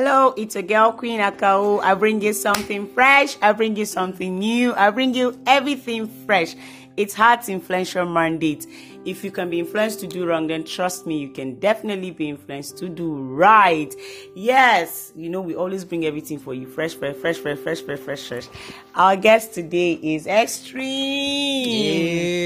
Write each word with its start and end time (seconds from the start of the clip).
Hello, 0.00 0.32
it's 0.36 0.54
a 0.54 0.62
girl, 0.62 0.92
Queen 0.92 1.18
Akao. 1.18 1.82
I 1.82 1.94
bring 1.94 2.22
you 2.22 2.32
something 2.32 2.86
fresh. 2.86 3.36
I 3.42 3.50
bring 3.50 3.74
you 3.74 3.84
something 3.84 4.38
new. 4.38 4.72
I 4.76 4.90
bring 4.90 5.12
you 5.12 5.36
everything 5.44 6.06
fresh. 6.24 6.54
It's 6.96 7.12
Heart 7.14 7.48
Influential 7.48 8.06
Mandate. 8.06 8.64
If 9.04 9.24
you 9.24 9.32
can 9.32 9.50
be 9.50 9.58
influenced 9.58 9.98
to 9.98 10.06
do 10.06 10.24
wrong, 10.24 10.46
then 10.46 10.62
trust 10.62 11.04
me, 11.04 11.18
you 11.18 11.30
can 11.30 11.58
definitely 11.58 12.12
be 12.12 12.28
influenced 12.28 12.78
to 12.78 12.88
do 12.88 13.12
right. 13.12 13.92
Yes, 14.36 15.12
you 15.16 15.28
know, 15.28 15.40
we 15.40 15.56
always 15.56 15.84
bring 15.84 16.06
everything 16.06 16.38
for 16.38 16.54
you 16.54 16.68
fresh, 16.68 16.94
fresh, 16.94 17.16
fresh, 17.16 17.38
fresh, 17.38 17.56
fresh, 17.58 17.80
fresh, 17.80 17.98
fresh, 17.98 18.28
fresh. 18.28 18.48
Our 18.94 19.16
guest 19.16 19.52
today 19.52 19.94
is 19.94 20.28
Extreme. 20.28 20.84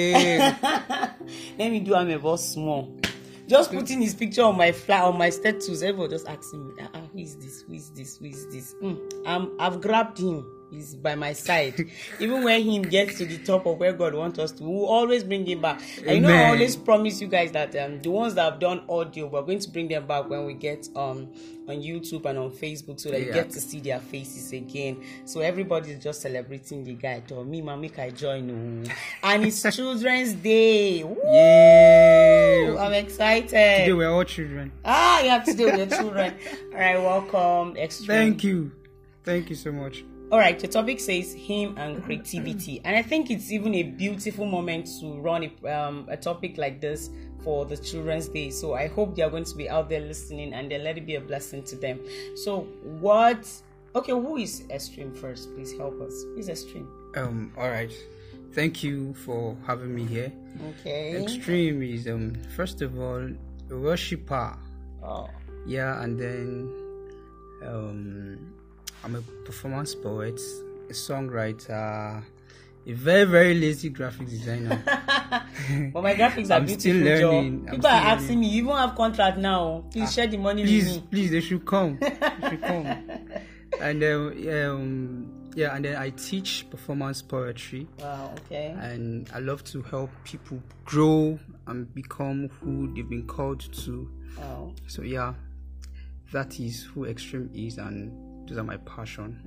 Yeah. 0.01 1.13
Let 1.59 1.71
me 1.71 1.81
do 1.81 1.95
I'm 1.95 2.09
a 2.09 2.19
boss 2.19 2.55
small. 2.55 2.97
Just 3.47 3.71
putting 3.71 4.01
his 4.01 4.15
picture 4.15 4.45
on 4.45 4.57
my 4.57 4.73
fly 4.73 5.03
on 5.03 5.19
my 5.19 5.29
status, 5.29 5.83
everyone 5.83 6.09
just 6.09 6.27
asking 6.27 6.69
me, 6.69 6.75
ah, 6.81 6.89
ah, 6.95 7.02
who 7.23 7.27
is 7.27 7.37
this? 7.37 7.63
Who 7.63 7.75
is 7.75 7.91
this? 7.91 8.19
Who 8.19 8.25
is 8.27 8.47
this? 8.49 8.75
Mm, 8.83 9.27
um, 9.27 9.57
I've 9.61 9.81
grabbed 9.81 10.19
him. 10.19 10.45
He's 10.73 10.95
by 10.95 11.15
my 11.17 11.35
side. 11.35 11.75
Even 12.19 12.43
when 12.43 12.63
he 12.63 12.79
gets 12.79 13.19
to 13.19 13.27
the 13.27 13.37
top 13.37 13.67
of 13.67 13.77
where 13.79 13.93
God 13.93 14.15
wants 14.15 14.39
us 14.39 14.53
to, 14.53 14.65
we'll 14.65 14.87
always 14.87 15.23
bring 15.23 15.45
him 15.47 15.61
back. 15.61 15.83
You 16.03 16.19
know, 16.21 16.31
I 16.33 16.49
always 16.49 16.77
promise 16.77 17.21
you 17.21 17.29
guys 17.29 17.53
that 17.53 17.77
um, 17.77 18.01
the 18.01 18.11
ones 18.11 18.35
that 18.37 18.51
have 18.51 18.59
done 18.59 18.83
audio, 18.89 19.27
we're 19.27 19.43
going 19.43 19.59
to 19.59 19.71
bring 19.71 19.89
them 19.89 20.07
back 20.07 20.31
when 20.31 20.47
we 20.47 20.55
get 20.55 20.89
um 20.97 21.29
on 21.69 21.77
YouTube 21.77 22.25
and 22.25 22.39
on 22.39 22.51
Facebook 22.51 22.99
so 22.99 23.11
that 23.11 23.21
you 23.21 23.33
get 23.33 23.51
to 23.51 23.61
see 23.61 23.81
their 23.81 24.01
faces 24.01 24.53
again. 24.53 25.05
So 25.27 25.41
everybody's 25.41 26.03
just 26.03 26.23
celebrating 26.23 26.85
the 26.85 26.95
guy. 26.95 27.21
To 27.21 27.45
me, 27.45 27.61
man, 27.61 27.81
make 27.81 27.99
I 27.99 28.09
join. 28.11 28.87
oh. 28.89 28.93
And 29.23 29.45
it's 29.45 29.63
Children's 29.77 30.33
Day. 30.33 31.05
Woo! 31.05 31.17
Yeah. 31.23 32.77
I'm 32.79 32.95
excited. 32.95 33.51
Today 33.51 33.93
we're 33.93 34.11
all 34.11 34.25
children. 34.25 34.73
Ah, 34.85 35.21
you 35.21 35.29
have 35.29 35.45
to 35.45 35.55
do 35.55 35.67
with 35.67 35.77
your 35.77 35.87
children. 35.87 36.35
All 36.73 36.79
right, 36.79 36.99
welcome. 36.99 37.77
Extreme. 37.77 38.07
Thank 38.07 38.45
you. 38.45 38.73
Thank 39.25 39.51
you 39.51 39.57
so 39.57 39.71
much. 39.71 40.05
All 40.33 40.39
right, 40.39 40.59
the 40.59 40.67
topic 40.67 40.99
says 40.99 41.35
him 41.35 41.75
and 41.77 42.03
creativity, 42.03 42.81
and 42.85 42.97
I 42.97 43.03
think 43.03 43.31
it's 43.31 43.53
even 43.53 43.75
a 43.75 43.83
beautiful 43.83 44.47
moment 44.47 44.89
to 45.01 45.21
run 45.21 45.45
a, 45.45 45.69
um, 45.69 46.07
a 46.09 46.17
topic 46.17 46.57
like 46.57 46.81
this 46.81 47.11
for 47.45 47.67
the 47.67 47.77
Children's 47.77 48.29
Day. 48.29 48.49
So 48.49 48.73
I 48.73 48.87
hope 48.87 49.15
they 49.15 49.21
are 49.21 49.29
going 49.29 49.45
to 49.45 49.55
be 49.55 49.69
out 49.69 49.91
there 49.91 50.01
listening, 50.01 50.55
and 50.55 50.71
then 50.73 50.85
let 50.85 50.97
it 50.97 51.05
be 51.05 51.17
a 51.17 51.21
blessing 51.21 51.63
to 51.65 51.77
them. 51.77 52.01
So 52.35 52.61
what? 53.01 53.47
Okay, 53.95 54.13
who 54.13 54.39
is 54.39 54.65
Extreme 54.71 55.13
first? 55.17 55.55
Please 55.55 55.77
help 55.77 56.01
us. 56.01 56.25
Who's 56.35 56.49
Extreme? 56.49 56.89
Um, 57.15 57.53
all 57.59 57.69
right. 57.69 57.93
Thank 58.55 58.83
you 58.83 59.13
for 59.13 59.55
having 59.67 59.95
me 59.95 60.05
here. 60.05 60.33
Okay. 60.81 61.23
Extreme 61.23 61.83
is 61.83 62.09
um 62.09 62.37
first 62.57 62.81
of 62.81 62.99
all 62.99 63.29
a 63.71 63.77
worshiper. 63.77 64.57
Oh, 65.05 65.29
Yeah, 65.67 66.03
and 66.03 66.19
then 66.19 66.73
um 67.67 68.55
I'm 69.05 69.17
a 69.17 69.23
performance 69.45 69.95
poet, 69.95 70.41
a 70.89 70.93
songwriter, 70.93 72.23
a 72.87 72.93
very 72.93 73.25
very 73.25 73.55
lazy 73.55 73.89
graphic 73.91 74.29
designer. 74.29 74.83
but 75.93 76.03
my 76.03 76.15
graphics 76.15 76.51
are 76.51 76.55
I'm 76.55 76.67
beautiful. 76.67 76.79
still 76.81 76.97
learning. 77.05 77.61
People 77.67 77.77
are 77.87 77.99
still 77.99 78.11
asking 78.11 78.41
me, 78.41 78.49
you 78.49 78.63
even 78.65 78.77
have 78.77 78.95
contract 78.95 79.39
now. 79.39 79.85
Please 79.93 80.13
share 80.13 80.27
the 80.27 80.37
money 80.37 80.63
with 80.63 80.71
me. 80.71 81.05
please, 81.11 81.31
they 81.31 81.41
should 81.41 81.65
come. 81.65 81.99
They 82.01 82.49
should 82.51 82.63
come. 82.71 82.87
and 83.81 84.03
then 84.03 84.65
um 84.67 85.39
yeah, 85.55 85.75
and 85.77 85.85
then 85.85 85.97
I 85.97 86.11
teach 86.11 86.67
performance 86.71 87.21
poetry. 87.23 87.87
Wow. 87.99 88.33
Okay. 88.47 88.75
and 88.79 89.29
I 89.35 89.41
love 89.41 89.63
to 89.65 89.83
help 89.83 90.11
people 90.25 90.63
grow 90.85 91.39
and 91.67 91.93
become 91.95 92.49
who 92.61 92.93
they've 92.95 93.09
been 93.09 93.27
called 93.27 93.61
to. 93.85 94.11
Wow. 94.39 94.73
So 94.87 95.03
yeah, 95.03 95.35
that 96.33 96.59
is 96.59 96.85
who 96.85 97.05
Extreme 97.05 97.51
is, 97.55 97.77
and 97.79 98.13
those 98.47 98.59
are 98.59 98.65
my 98.65 98.77
passion. 98.79 99.41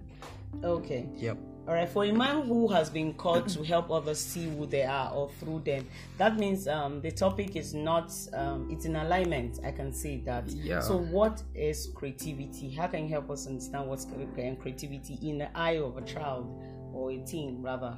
Okay. 0.64 1.08
Yep. 1.16 1.38
All 1.68 1.74
right, 1.74 1.90
for 1.90 2.06
a 2.06 2.12
man 2.12 2.44
who 2.44 2.68
has 2.68 2.92
been 2.92 3.16
called 3.16 3.50
to 3.50 3.64
help 3.64 3.90
others 3.90 4.20
see 4.20 4.48
who 4.48 4.68
they 4.68 4.84
are 4.84 5.12
or 5.12 5.32
through 5.40 5.62
them, 5.66 5.88
that 6.20 6.38
means 6.38 6.68
um, 6.68 7.02
the 7.02 7.10
topic 7.10 7.56
is 7.56 7.74
not, 7.74 8.14
um, 8.34 8.70
it's 8.70 8.86
in 8.86 8.96
alignment. 8.96 9.60
I 9.66 9.72
can 9.72 9.92
say 9.92 10.18
that. 10.26 10.48
Yeah. 10.48 10.80
So, 10.80 10.96
what 10.96 11.42
is 11.56 11.90
creativity? 11.96 12.70
How 12.70 12.86
can 12.86 13.06
you 13.06 13.10
help 13.10 13.32
us 13.32 13.48
understand 13.48 13.88
what's 13.88 14.06
cre- 14.06 14.26
creativity 14.62 15.18
in 15.28 15.40
the 15.40 15.58
eye 15.58 15.80
of 15.80 15.98
a 15.98 16.02
child 16.02 16.56
or 16.94 17.12
a 17.12 17.18
teen, 17.18 17.64
rather? 17.64 17.98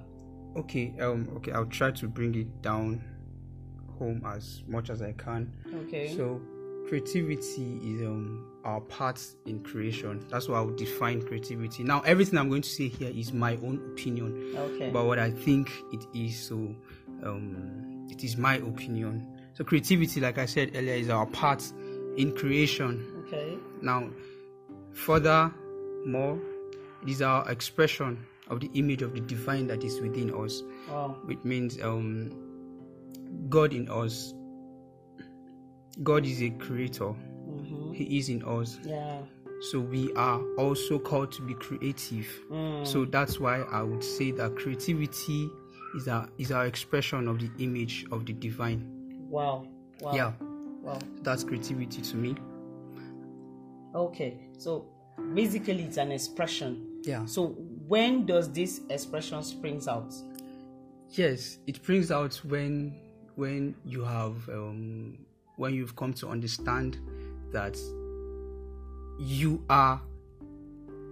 Okay. 0.55 0.93
Um. 1.01 1.27
Okay. 1.35 1.51
I'll 1.51 1.65
try 1.65 1.91
to 1.91 2.07
bring 2.07 2.35
it 2.35 2.61
down 2.61 3.03
home 3.99 4.23
as 4.25 4.63
much 4.65 4.89
as 4.89 5.01
I 5.01 5.11
can. 5.11 5.53
Okay. 5.87 6.15
So, 6.15 6.39
creativity 6.87 7.79
is 7.83 8.01
um 8.07 8.56
our 8.67 8.81
part 8.81 9.19
in 9.45 9.63
creation. 9.63 10.23
That's 10.29 10.47
what 10.49 10.57
I 10.57 10.61
would 10.61 10.75
define 10.75 11.21
creativity. 11.25 11.83
Now, 11.83 12.01
everything 12.01 12.37
I'm 12.37 12.49
going 12.49 12.61
to 12.61 12.69
say 12.69 12.89
here 12.89 13.09
is 13.09 13.31
my 13.33 13.53
own 13.63 13.77
opinion. 13.93 14.53
okay. 14.55 14.89
about 14.89 15.07
what 15.07 15.19
I 15.19 15.31
think 15.31 15.71
it 15.93 16.05
is. 16.13 16.37
So 16.39 16.75
um, 17.23 18.07
it 18.11 18.23
is 18.23 18.37
my 18.37 18.55
opinion. 18.57 19.25
So 19.53 19.63
creativity, 19.63 20.19
like 20.19 20.37
I 20.37 20.45
said 20.45 20.71
earlier, 20.75 20.95
is 20.95 21.09
our 21.09 21.25
part 21.27 21.63
in 22.17 22.35
creation. 22.35 23.23
okay. 23.25 23.57
Now, 23.81 24.09
further 24.91 25.51
more, 26.05 26.37
it 27.03 27.09
is 27.09 27.21
our 27.21 27.49
expression 27.49 28.25
of 28.49 28.59
the 28.59 28.69
image 28.73 29.01
of 29.01 29.13
the 29.13 29.21
divine 29.21 29.67
that 29.67 29.83
is 29.83 29.99
within 30.01 30.29
us, 30.33 30.61
Wow. 30.89 31.15
which 31.25 31.39
means 31.43 31.81
um, 31.81 32.31
God 33.49 33.73
in 33.73 33.89
us. 33.89 34.33
God 36.03 36.25
is 36.25 36.41
a 36.43 36.49
creator. 36.51 37.13
He 37.97 38.19
is 38.19 38.29
in 38.29 38.43
us. 38.43 38.77
Yeah. 38.83 39.17
So 39.71 39.79
we 39.79 40.13
are 40.13 40.39
also 40.55 40.99
called 40.99 41.31
to 41.31 41.41
be 41.41 41.55
creative. 41.55 42.27
Mm. 42.51 42.85
So 42.85 43.05
that's 43.05 43.39
why 43.39 43.61
I 43.61 43.81
would 43.81 44.03
say 44.03 44.29
that 44.31 44.55
creativity 44.55 45.49
is 45.95 46.07
our 46.07 46.29
is 46.37 46.51
our 46.51 46.67
expression 46.67 47.27
of 47.27 47.39
the 47.39 47.49
image 47.57 48.05
of 48.11 48.25
the 48.25 48.33
divine. 48.33 48.85
Wow. 49.29 49.67
Wow. 49.99 50.13
Yeah, 50.13 50.33
Wow. 50.83 50.99
that's 51.23 51.43
creativity 51.43 52.01
to 52.03 52.15
me. 52.15 52.35
Okay. 53.95 54.37
So, 54.59 54.85
basically, 55.33 55.83
it's 55.85 55.97
an 55.97 56.11
expression. 56.11 57.01
Yeah. 57.03 57.25
So, 57.25 57.47
when 57.87 58.27
does 58.27 58.51
this 58.51 58.81
expression 58.89 59.41
springs 59.41 59.87
out? 59.87 60.13
Yes, 61.11 61.57
it 61.65 61.81
brings 61.83 62.11
out 62.11 62.35
when 62.45 62.95
when 63.35 63.75
you 63.85 64.03
have 64.03 64.47
um, 64.49 65.17
when 65.55 65.73
you've 65.73 65.95
come 65.95 66.13
to 66.13 66.27
understand 66.27 66.99
that 67.51 67.77
you 69.19 69.63
are 69.69 70.01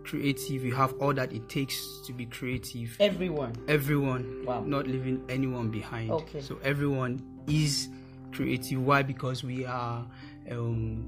creative. 0.04 0.64
You 0.64 0.76
have 0.76 0.94
all 1.00 1.14
that 1.14 1.34
it 1.34 1.50
takes 1.50 2.02
to 2.06 2.14
be 2.14 2.26
creative. 2.28 2.96
Everyone. 3.00 3.54
everyone 3.68 4.44
Wow. 4.46 4.64
not 4.66 4.88
leaving 4.88 5.24
anyone 5.30 5.70
behind 5.70 6.12
Okay. 6.12 6.42
so 6.42 6.60
everyone 6.64 7.22
is 7.48 7.90
creative 8.32 8.82
why 8.86 9.02
because 9.02 9.44
we 9.44 9.66
are 9.66 10.06
um 10.52 11.06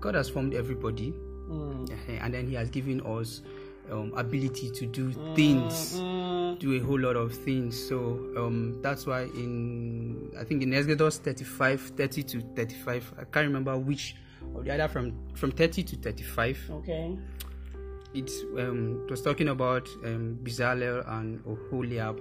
god 0.00 0.14
has 0.14 0.28
formed 0.28 0.54
everybody 0.54 1.12
Mm. 1.50 1.90
eh, 2.08 2.18
and 2.22 2.32
then 2.32 2.46
he 2.48 2.54
has 2.54 2.70
given 2.70 3.00
us 3.02 3.42
um, 3.90 4.12
ability 4.16 4.70
to 4.70 4.86
do 4.86 5.12
things 5.34 5.98
Mm. 6.00 6.58
do 6.60 6.74
a 6.74 6.78
whole 6.78 6.98
lot 6.98 7.16
of 7.16 7.32
things 7.34 7.74
so 7.88 8.18
um 8.36 8.80
that's 8.82 9.04
why 9.06 9.22
in 9.34 10.30
i 10.38 10.44
think 10.44 10.62
in 10.62 10.72
exodus 10.72 11.18
35 11.18 11.80
30 11.96 12.22
to 12.22 12.40
35 12.54 13.12
i 13.18 13.24
can't 13.24 13.46
remember 13.46 13.76
which 13.76 14.14
or 14.54 14.62
the 14.62 14.72
other 14.72 14.88
from 14.88 15.12
from 15.34 15.50
30 15.50 15.82
to 15.84 15.96
35 15.96 16.58
Okay. 16.70 17.16
it's 18.14 18.42
um 18.58 19.02
it 19.06 19.10
was 19.10 19.22
talking 19.22 19.48
about 19.48 19.88
um 20.04 20.38
Bezalel 20.42 21.04
and 21.18 21.40
Oholiab 21.44 22.18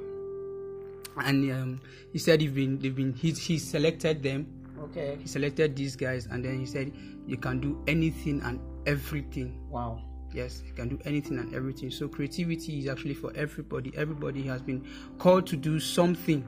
and 1.25 1.51
um 1.51 1.81
he 2.13 2.19
said 2.19 2.41
he've 2.41 2.55
been 2.55 2.79
they've 2.79 2.95
been 2.95 3.13
he, 3.13 3.31
he 3.31 3.57
selected 3.57 4.23
them 4.23 4.47
Okay. 4.79 5.17
he 5.21 5.27
selected 5.27 5.75
these 5.75 5.95
guys 5.95 6.27
and 6.27 6.45
then 6.45 6.57
he 6.59 6.65
said 6.65 6.91
you 7.27 7.35
can 7.37 7.59
do 7.59 7.81
anything 7.87 8.41
and 8.43 8.59
everything 8.85 9.59
Wow. 9.69 10.01
yes 10.33 10.63
you 10.65 10.73
can 10.73 10.87
do 10.87 10.97
anything 11.05 11.37
and 11.37 11.53
everything 11.53 11.91
so 11.91 12.07
creativity 12.07 12.79
is 12.79 12.87
actually 12.87 13.13
for 13.15 13.33
everybody 13.35 13.91
everybody 13.97 14.43
has 14.43 14.61
been 14.61 14.85
called 15.17 15.45
to 15.47 15.57
do 15.57 15.79
something 15.79 16.47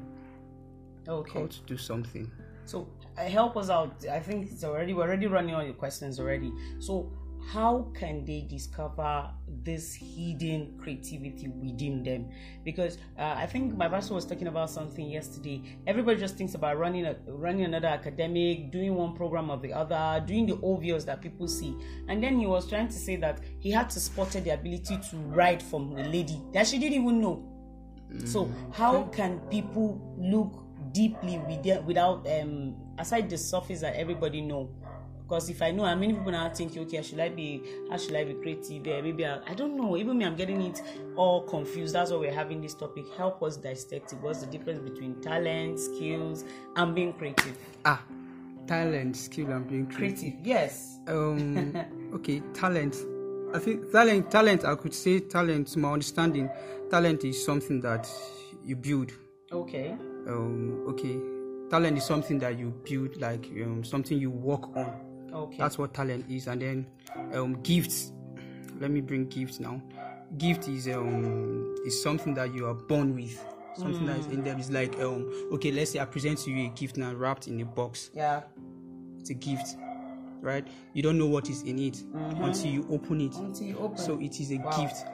Okay. 1.08 1.32
called 1.32 1.52
to 1.52 1.62
do 1.66 1.78
something 1.78 2.32
So 2.72 2.88
uh, 3.18 3.24
help 3.24 3.58
us 3.58 3.70
out. 3.70 4.06
I 4.10 4.20
think 4.22 4.50
it's 4.50 4.64
already 4.64 4.94
we're 4.94 5.04
already 5.04 5.28
running 5.28 5.54
on 5.54 5.66
your 5.66 5.74
questions 5.74 6.22
already. 6.22 6.54
So 6.80 7.12
how 7.52 7.92
can 7.94 8.24
they 8.24 8.46
discover 8.50 9.30
this 9.64 9.94
hidden 9.94 10.80
creativity 10.82 11.50
within 11.50 12.02
them? 12.02 12.30
Because 12.64 12.98
uh, 13.20 13.34
I 13.36 13.46
think 13.46 13.76
my 13.76 13.90
pastor 13.90 14.14
was 14.14 14.26
talking 14.26 14.48
about 14.48 14.70
something 14.70 15.10
yesterday. 15.10 15.62
Everybody 15.86 16.18
just 16.18 16.38
thinks 16.38 16.54
about 16.54 16.78
running 16.78 17.06
a, 17.08 17.18
running 17.28 17.66
another 17.66 17.90
academic, 17.90 18.72
doing 18.72 18.96
one 18.96 19.16
program 19.16 19.52
or 19.52 19.58
the 19.58 19.74
other, 19.74 20.24
doing 20.26 20.46
the 20.46 20.58
obvious 20.64 21.04
that 21.04 21.20
people 21.22 21.50
see. 21.50 21.76
And 22.08 22.24
then 22.24 22.40
he 22.40 22.46
was 22.46 22.70
trying 22.70 22.88
to 22.88 22.94
say 22.94 23.18
that 23.18 23.42
he 23.60 23.70
had 23.72 23.90
to 23.90 24.00
spotted 24.00 24.46
the 24.46 24.52
ability 24.52 24.98
to 25.10 25.18
write 25.18 25.62
from 25.62 25.98
a 25.98 26.04
lady 26.08 26.42
that 26.54 26.68
she 26.68 26.80
didn't 26.80 27.02
even 27.02 27.20
know. 27.20 27.48
So 28.26 28.52
how 28.74 29.04
can 29.04 29.40
people 29.50 30.16
look 30.18 30.71
deeply 30.92 31.38
with 31.40 31.86
without 31.86 32.28
um 32.28 32.76
aside 32.98 33.30
the 33.30 33.38
surface 33.38 33.82
that 33.82 33.96
everybody 33.96 34.42
know 34.42 34.70
Because 35.32 35.50
if 35.50 35.62
I 35.62 35.72
know, 35.72 35.86
and 35.86 35.98
many 35.98 36.12
people 36.12 36.34
now 36.34 36.50
think, 36.50 36.76
okay, 36.76 37.02
should 37.02 37.22
I 37.22 37.30
be, 37.30 37.64
how 37.90 37.96
should 37.96 38.14
I 38.18 38.26
be 38.26 38.34
creative? 38.34 38.86
Uh, 38.86 39.02
maybe 39.02 39.26
I, 39.26 39.40
I 39.48 39.54
don't 39.54 39.78
know. 39.78 39.96
Even 39.96 40.18
me, 40.18 40.26
I'm 40.26 40.36
getting 40.36 40.62
it 40.62 40.84
all 41.16 41.44
confused. 41.44 41.96
That's 41.96 42.12
why 42.12 42.18
we're 42.18 42.34
having 42.34 42.60
this 42.60 42.74
topic. 42.74 43.06
Help 43.16 43.42
us 43.42 43.56
dissect 43.56 44.12
it. 44.12 44.20
What's 44.20 44.42
the 44.42 44.48
difference 44.48 44.80
between 44.80 45.22
talent, 45.22 45.80
skills, 45.80 46.44
and 46.76 46.94
being 46.94 47.14
creative? 47.14 47.58
Ah, 47.86 48.04
talent, 48.68 49.16
skill, 49.16 49.52
and 49.52 49.66
being 49.70 49.88
creative. 49.88 50.20
Creative, 50.20 50.46
yes. 50.46 51.00
Um, 51.08 51.78
okay, 52.16 52.42
talent. 52.54 52.98
I 53.56 53.60
think 53.60 53.90
talent, 53.90 54.30
talent. 54.30 54.66
I 54.66 54.76
could 54.76 54.94
say 54.94 55.22
talent. 55.22 55.70
To 55.70 55.80
my 55.80 55.94
understanding, 55.94 56.50
talent 56.90 57.24
is 57.24 57.42
something 57.46 57.80
that 57.80 58.06
you 58.66 58.76
build. 58.76 59.14
Okay. 59.50 59.96
Um, 60.28 60.86
okay, 60.90 61.20
talent 61.70 61.98
is 61.98 62.06
something 62.06 62.40
that 62.40 62.58
you 62.58 62.70
build, 62.90 63.18
like 63.20 63.46
um, 63.64 63.84
something 63.84 64.18
you 64.18 64.30
work 64.30 64.76
on. 64.76 64.94
Okay. 65.34 65.58
That's 65.58 65.78
what 65.78 65.94
talent 65.94 66.26
is. 66.30 66.48
And 66.48 66.62
then 66.62 66.88
um, 67.34 67.62
gifts. 67.64 68.12
Let 68.80 68.92
me 68.92 69.02
bring 69.02 69.28
gifts 69.28 69.60
now. 69.60 69.82
Gift 70.38 70.68
is 70.68 70.88
um 70.88 71.76
is 71.86 72.02
something 72.02 72.34
that 72.36 72.54
you 72.54 72.66
are 72.68 72.74
born 72.74 73.16
with. 73.16 73.44
Something 73.76 74.06
that 74.06 74.20
is 74.20 74.26
in 74.28 74.44
them. 74.44 74.60
It's 74.60 74.70
like 74.72 75.00
um 75.00 75.30
okay, 75.54 75.72
let's 75.72 75.92
say 75.92 76.00
I 76.00 76.06
present 76.06 76.40
to 76.40 76.52
you 76.52 76.68
a 76.68 76.70
gift 76.70 76.98
now 76.98 77.14
wrapped 77.14 77.48
in 77.48 77.60
a 77.62 77.66
box. 77.66 78.10
yeah. 78.14 78.42
It's 79.20 79.30
a 79.30 79.34
gift, 79.36 79.78
right? 80.42 80.68
You 80.94 81.04
don't 81.04 81.18
know 81.20 81.28
what 81.28 81.50
is 81.50 81.62
in 81.62 81.78
it 81.80 82.02
until 82.42 82.72
you 82.72 82.88
open 82.90 83.22
it. 83.22 83.36
Until 83.36 83.68
you 83.68 83.78
open. 83.78 83.98
So 83.98 84.20
it 84.20 84.40
is 84.40 84.52
a 84.52 84.58
Wow. 84.58 84.72
gift. 84.82 85.06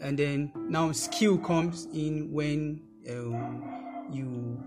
And 0.00 0.18
then 0.18 0.52
now 0.68 0.92
skill 0.92 1.38
comes 1.38 1.86
in 1.94 2.30
when 2.32 2.82
um, 3.08 3.62
you 4.12 4.62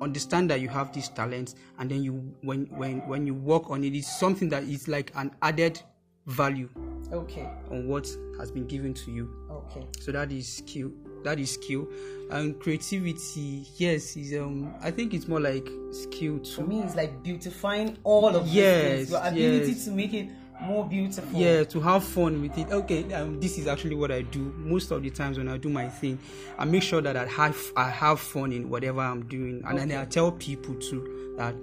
understand 0.00 0.50
that 0.50 0.60
you 0.60 0.68
have 0.68 0.92
these 0.92 1.08
talents 1.08 1.54
and 1.78 1.90
then 1.90 2.02
you 2.02 2.12
when 2.42 2.66
when 2.76 2.98
when 3.08 3.26
you 3.26 3.34
work 3.34 3.70
on 3.70 3.82
it 3.82 3.94
it's 3.94 4.18
something 4.18 4.48
that 4.48 4.62
is 4.64 4.88
like 4.88 5.10
an 5.16 5.30
added 5.42 5.80
value 6.26 6.68
okay. 7.12 7.48
on 7.70 7.86
what 7.88 8.06
has 8.38 8.50
been 8.50 8.66
given 8.66 8.92
to 8.92 9.10
you 9.10 9.30
Okay. 9.50 9.86
so 10.00 10.12
that 10.12 10.30
is 10.32 10.46
skill 10.48 10.90
that 11.24 11.38
is 11.40 11.52
skill 11.52 11.88
and 12.30 12.58
creativity 12.60 13.64
yes 13.76 14.16
is 14.16 14.38
um 14.38 14.74
i 14.82 14.90
think 14.90 15.14
it's 15.14 15.26
more 15.28 15.40
like 15.40 15.66
skill 15.92 16.40
For 16.44 16.62
me, 16.62 16.80
it's 16.82 16.94
like 16.94 17.22
beautifying 17.22 17.96
all 18.04 18.34
of 18.36 18.46
Yes. 18.48 19.10
Your 19.10 19.20
ability 19.20 19.72
yes. 19.72 19.84
to 19.86 19.90
make 19.92 20.12
it 20.14 20.28
more 20.60 20.86
beautiful. 20.86 21.38
yeah 21.38 21.64
to 21.64 21.80
have 21.80 22.04
fun 22.04 22.40
with 22.42 22.56
it. 22.58 22.70
Okay 22.70 23.12
um, 23.12 23.40
this 23.40 23.58
is 23.58 23.66
actually 23.66 23.94
what 23.94 24.10
i 24.10 24.22
do 24.22 24.40
most 24.56 24.90
of 24.90 25.02
the 25.02 25.10
times 25.10 25.38
when 25.38 25.48
i 25.48 25.56
do 25.56 25.68
my 25.68 25.88
thing. 25.88 26.18
I 26.58 26.64
make 26.64 26.82
sure 26.82 27.00
that 27.00 27.16
i 27.16 27.26
have 27.26 27.56
i 27.76 27.88
have 27.90 28.20
fun 28.20 28.52
in 28.52 28.68
whatever 28.68 29.00
i'm 29.00 29.26
doing. 29.26 29.62
And 29.66 29.78
then 29.78 29.92
i 29.92 30.04
tell 30.04 30.32
people 30.32 30.74
too 30.76 31.34
that 31.38 31.54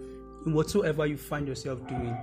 in 0.45 0.53
whatsoever 0.53 1.05
you 1.05 1.17
find 1.17 1.47
yourself 1.47 1.85
doing 1.87 2.17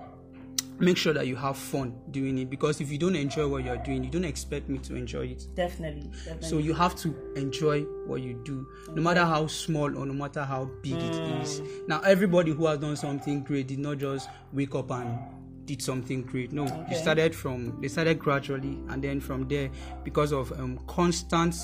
make 0.79 0.97
sure 0.97 1.13
that 1.13 1.27
you 1.27 1.37
have 1.37 1.59
fun 1.59 1.95
doing 2.11 2.39
it. 2.39 2.49
Because 2.49 2.81
if 2.81 2.91
you 2.91 2.97
don't 2.97 3.15
enjoy 3.15 3.47
what 3.47 3.65
you're 3.65 3.77
doing 3.79 4.03
you 4.03 4.11
don't 4.11 4.25
expect 4.25 4.69
me 4.69 4.79
to 4.79 4.95
enjoy 4.95 5.27
it. 5.27 5.47
Definitely. 5.55 6.09
Definitely. 6.25 6.49
so 6.49 6.59
you 6.59 6.73
have 6.73 6.97
to 6.97 7.15
enjoy 7.37 7.83
what 8.07 8.23
you 8.23 8.41
do 8.45 8.67
no 8.95 9.03
matter 9.03 9.25
how 9.25 9.47
small 9.47 9.87
or 9.97 10.07
no 10.07 10.15
matter 10.15 10.45
how 10.45 10.71
big 10.83 10.95
it 10.95 11.15
is. 11.43 11.61
Now 11.87 12.01
everybody 12.01 12.53
who 12.53 12.67
has 12.67 12.79
done 12.79 12.97
something 12.97 13.43
great 13.43 13.67
did 13.67 13.79
not 13.81 13.99
just 13.99 14.29
wake 14.53 14.75
up 14.75 14.91
and 14.93 15.19
did 15.67 15.81
something 15.83 16.23
great 16.23 16.53
no 16.53 16.65
Okay. 16.65 16.87
they 16.91 16.97
started 16.97 17.35
from 17.35 17.81
they 17.81 17.89
started 17.89 18.19
gradually 18.19 18.79
and 18.89 19.03
then 19.03 19.21
from 19.21 19.47
there 19.49 19.71
because 20.05 20.33
of 20.33 20.53
um, 20.59 20.79
constant 20.87 21.55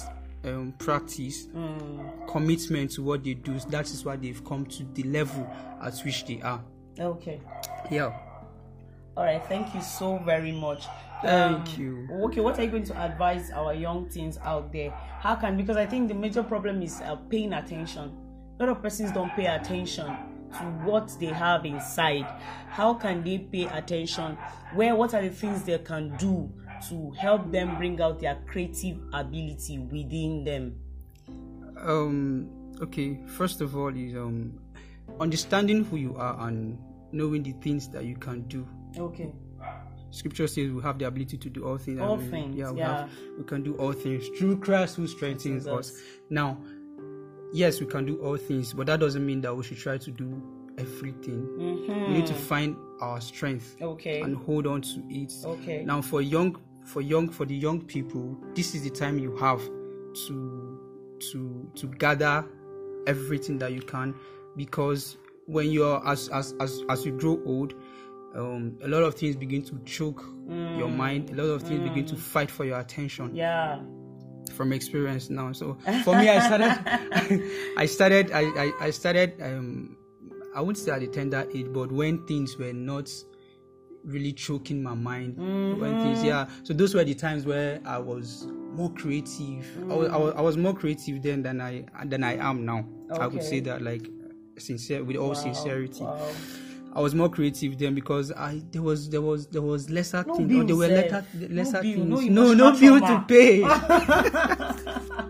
um, 0.45 0.73
practice 0.79 1.49
commitment 2.29 2.91
to 2.93 3.03
what 3.03 3.25
they 3.25 3.35
do 3.35 3.59
that 3.71 3.87
is 3.87 4.05
why 4.05 4.17
they've 4.17 4.45
come 4.45 4.65
to 4.67 4.85
the 4.95 5.03
level 5.05 5.49
at 5.83 5.99
which 6.05 6.25
they 6.27 6.41
are 6.43 6.63
okay. 7.01 7.41
yeah 7.91 8.13
All 9.17 9.25
right. 9.25 9.43
Thank 9.49 9.75
you 9.75 9.81
so 9.81 10.19
very 10.27 10.53
much. 10.53 10.85
Thank 11.23 11.79
you. 11.79 12.07
Okay. 12.25 12.41
What 12.43 12.59
are 12.59 12.65
you 12.65 12.71
going 12.71 12.85
to 12.85 12.97
advise 13.03 13.51
our 13.51 13.73
young 13.73 14.11
teens 14.11 14.37
out 14.45 14.71
there? 14.75 14.91
How 15.25 15.35
can 15.37 15.57
because 15.57 15.79
I 15.79 15.87
think 15.87 16.09
the 16.09 16.15
major 16.15 16.43
problem 16.43 16.83
is 16.83 17.01
uh, 17.01 17.17
paying 17.31 17.55
attention. 17.55 18.13
A 18.61 18.67
lot 18.67 18.77
of 18.77 18.83
persons 18.83 19.13
don't 19.13 19.31
pay 19.31 19.47
attention 19.47 20.05
to 20.53 20.65
what 20.85 21.15
they 21.21 21.27
have 21.27 21.65
inside. 21.65 22.25
How 22.69 22.95
can 22.95 23.23
they 23.25 23.39
pay 23.39 23.65
attention? 23.65 24.37
Where 24.75 24.95
what 24.97 25.15
are 25.15 25.23
the 25.23 25.31
things 25.31 25.63
they 25.65 25.79
can 25.79 26.17
do 26.17 26.53
to 26.89 27.11
help 27.13 27.51
them 27.51 27.77
bring 27.77 28.01
out 28.01 28.21
their 28.21 28.37
creative 28.47 28.99
ability 29.13 29.79
within 29.79 30.45
them? 30.45 30.75
um 31.79 32.49
okay 32.81 33.19
first 33.27 33.61
of 33.61 33.77
all 33.77 33.95
is 33.95 34.15
um 34.15 34.59
understanding 35.21 35.85
who 35.85 35.97
you 35.97 36.17
are 36.17 36.49
and 36.49 36.79
knowing 37.13 37.43
the 37.43 37.53
things 37.63 37.89
that 37.89 38.05
you 38.05 38.17
can 38.17 38.43
do 38.49 38.67
Okay. 38.99 39.31
scripture 40.11 40.47
says 40.47 40.71
we 40.73 40.81
have 40.83 40.99
the 40.99 41.05
ability 41.07 41.37
to 41.37 41.51
do 41.51 41.67
all 41.67 41.77
things 41.77 42.01
All 42.01 42.15
and 42.15 42.23
we- 42.23 42.31
things, 42.31 42.57
yeah 42.57 42.71
we 42.71 42.79
yeah. 42.79 42.97
have 43.01 43.11
we 43.39 43.45
can 43.45 43.63
do 43.63 43.75
all 43.77 43.93
things 43.93 44.27
through 44.39 44.59
christ 44.61 44.97
who 44.97 45.07
strengthens 45.07 45.65
Strengthens 45.65 45.67
us 45.67 45.91
us. 45.97 46.03
now 46.31 46.57
yes 47.57 47.81
we 47.81 47.87
can 47.87 48.05
do 48.07 48.17
all 48.25 48.37
things 48.37 48.73
but 48.75 48.87
that 48.87 49.01
doesn't 49.01 49.25
mean 49.25 49.41
that 49.41 49.55
we 49.57 49.63
should 49.65 49.79
try 49.79 49.97
to 49.99 50.11
do 50.11 50.43
everything 50.79 51.41
we 52.09 52.15
need 52.19 52.27
to 52.27 52.35
find 52.35 52.77
our 53.01 53.21
strength 53.21 53.77
Mm-hmm. 53.77 53.85
Okay. 53.95 54.21
and 54.21 54.37
hold 54.37 54.67
on 54.67 54.83
to 54.83 55.03
it 55.09 55.33
Okay. 55.45 55.83
now 55.85 56.01
for 56.03 56.21
young 56.21 56.57
for 56.85 57.01
young 57.03 57.29
for 57.29 57.45
the 57.47 57.55
young 57.55 57.81
people 57.81 58.37
this 58.55 58.75
is 58.75 58.83
the 58.83 58.91
time 58.91 59.19
you 59.19 59.35
have 59.37 59.61
to 60.27 60.79
to 61.33 61.71
to 61.75 61.87
gather 61.99 62.45
everything 63.07 63.59
that 63.59 63.73
you 63.73 63.81
can 63.81 64.15
because 64.57 65.17
when 65.47 65.71
you're 65.71 66.07
as 66.07 66.29
as 66.29 66.55
as, 66.61 66.83
as 66.91 67.05
you 67.07 67.13
grow 67.13 67.41
old 67.47 67.75
um, 68.35 68.77
a 68.83 68.89
lot 68.89 69.03
of 69.03 69.15
things 69.15 69.35
begin 69.35 69.63
to 69.63 69.79
choke 69.87 70.23
your 70.49 70.89
mind 70.89 71.31
a 71.31 71.35
lot 71.35 71.45
of 71.55 71.63
things 71.63 71.81
begin 71.89 72.05
to 72.05 72.17
fight 72.17 72.51
for 72.51 72.65
your 72.67 72.79
attention 72.79 73.35
Yeah. 73.35 73.79
From 74.51 74.73
experience 74.73 75.31
now. 75.31 75.53
So 75.53 75.77
for 76.05 76.15
me, 76.17 76.29
I 76.29 76.39
started, 76.41 77.43
I 77.77 77.87
started, 77.87 78.33
I, 78.33 78.43
I, 78.43 78.73
I 78.81 78.91
started, 78.91 79.41
um, 79.43 79.97
I 80.55 80.61
wouldn't 80.61 80.79
say 80.79 80.91
at 80.93 81.03
a 81.03 81.07
tender 81.07 81.47
age, 81.55 81.67
but 81.71 81.93
when 81.93 82.27
things 82.27 82.57
were 82.57 82.73
not 82.73 83.11
really 84.05 84.33
choking 84.33 84.83
my 84.83 84.95
mind, 84.95 85.37
when 85.79 85.97
things, 85.99 86.23
yeah. 86.23 86.49
So 86.63 86.73
those 86.73 86.95
were 86.95 87.05
the 87.05 87.15
times 87.15 87.45
where 87.45 87.81
I 87.85 87.99
was 87.99 88.47
more 88.73 88.91
creative. 88.93 89.67
I, 89.91 89.95
was, 89.95 90.09
I 90.09 90.17
was, 90.17 90.35
I 90.37 90.41
was 90.41 90.57
more 90.57 90.75
creative 90.75 91.23
then 91.23 91.43
than 91.43 91.61
I 91.61 91.85
than 92.05 92.23
I 92.23 92.37
am 92.37 92.65
now. 92.65 92.87
I 93.19 93.27
would 93.27 93.43
say 93.43 93.61
that 93.61 93.83
like 93.83 94.09
sincere 94.59 95.03
with 95.05 95.17
all 95.17 95.29
Wow, 95.29 95.35
sincerity. 95.35 96.05
wow. 96.05 96.31
I 96.97 97.01
was 97.01 97.15
more 97.15 97.29
creative 97.29 97.77
then 97.79 97.95
because 97.95 98.33
I 98.33 98.63
there 98.73 98.81
was 98.81 99.11
there 99.11 99.21
was 99.21 99.47
there 99.49 99.61
was 99.61 99.91
lesser 99.91 100.25
No 100.27 100.35
things 100.35 100.55
or 100.55 100.65
there 100.65 100.77
were 100.77 100.89
lesser 100.89 101.25
No 101.35 101.47
lesser 101.55 101.83
bill, 101.83 102.05
no 102.07 102.17
things. 102.17 102.31
No 102.31 102.53
no 102.55 102.69
emotional 102.71 103.01
bill 103.01 103.07
to 103.07 103.25
pay. 103.29 103.63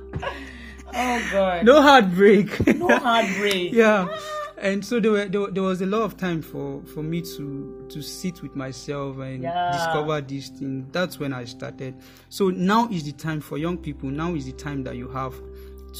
Oh 0.98 1.28
God. 1.30 1.66
no 1.66 1.82
heartbreak. 1.82 2.66
No 2.78 2.96
heartbreak. 2.98 3.72
yeah, 3.74 4.08
and 4.56 4.82
so 4.82 4.98
there 4.98 5.10
were 5.10 5.26
there, 5.26 5.50
there 5.50 5.62
was 5.62 5.82
a 5.82 5.86
lot 5.86 6.02
of 6.02 6.16
time 6.16 6.40
for 6.40 6.82
for 6.94 7.02
me 7.02 7.20
to 7.20 7.86
to 7.90 8.00
sit 8.00 8.40
with 8.42 8.56
myself 8.56 9.18
and 9.18 9.42
Yeah. 9.42 9.72
discover 9.72 10.20
this 10.22 10.48
thing. 10.48 10.86
That's 10.92 11.18
when 11.18 11.32
I 11.34 11.44
started. 11.44 11.96
So 12.30 12.48
now 12.50 12.88
is 12.90 13.02
the 13.04 13.12
time 13.12 13.40
for 13.40 13.58
young 13.58 13.76
people. 13.76 14.08
Now 14.08 14.34
is 14.34 14.46
the 14.46 14.52
time 14.52 14.84
that 14.84 14.96
you 14.96 15.08
have 15.08 15.34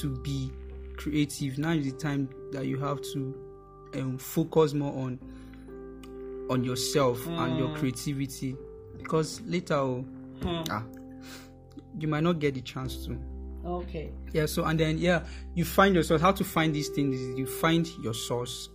to 0.01 0.17
be 0.23 0.51
creative. 0.97 1.59
Now 1.59 1.73
is 1.73 1.85
the 1.93 1.99
time 1.99 2.31
that 2.53 2.65
you 2.67 2.79
have 2.79 3.03
to 3.13 3.35
um, 3.97 4.17
focus 4.19 4.73
more 4.73 4.93
on 4.95 5.19
on 6.51 6.65
yourself 6.65 7.27
and 7.27 7.59
your 7.59 7.69
hmm. 7.69 7.77
creativity. 7.77 8.57
Because 8.99 9.41
later 9.43 9.75
oh, 9.75 10.05
hmm. 10.43 10.63
ah, 10.71 10.85
you 11.99 12.09
might 12.09 12.23
not 12.23 12.39
get 12.39 12.55
the 12.55 12.63
chance 12.63 13.07
to. 13.07 13.19
Okay. 13.65 14.13
yeah 14.33 14.47
so 14.47 14.63
and 14.63 14.79
then 14.79 14.97
yeah 14.97 15.25
you 15.55 15.65
find 15.65 15.95
your 15.95 16.05
source. 16.05 16.21
How 16.21 16.33
to 16.33 16.45
find 16.45 16.73
these 16.75 16.89
things 16.89 17.17
is 17.21 17.39
you 17.39 17.47
find 17.47 17.89
your 18.03 18.15
source. 18.15 18.69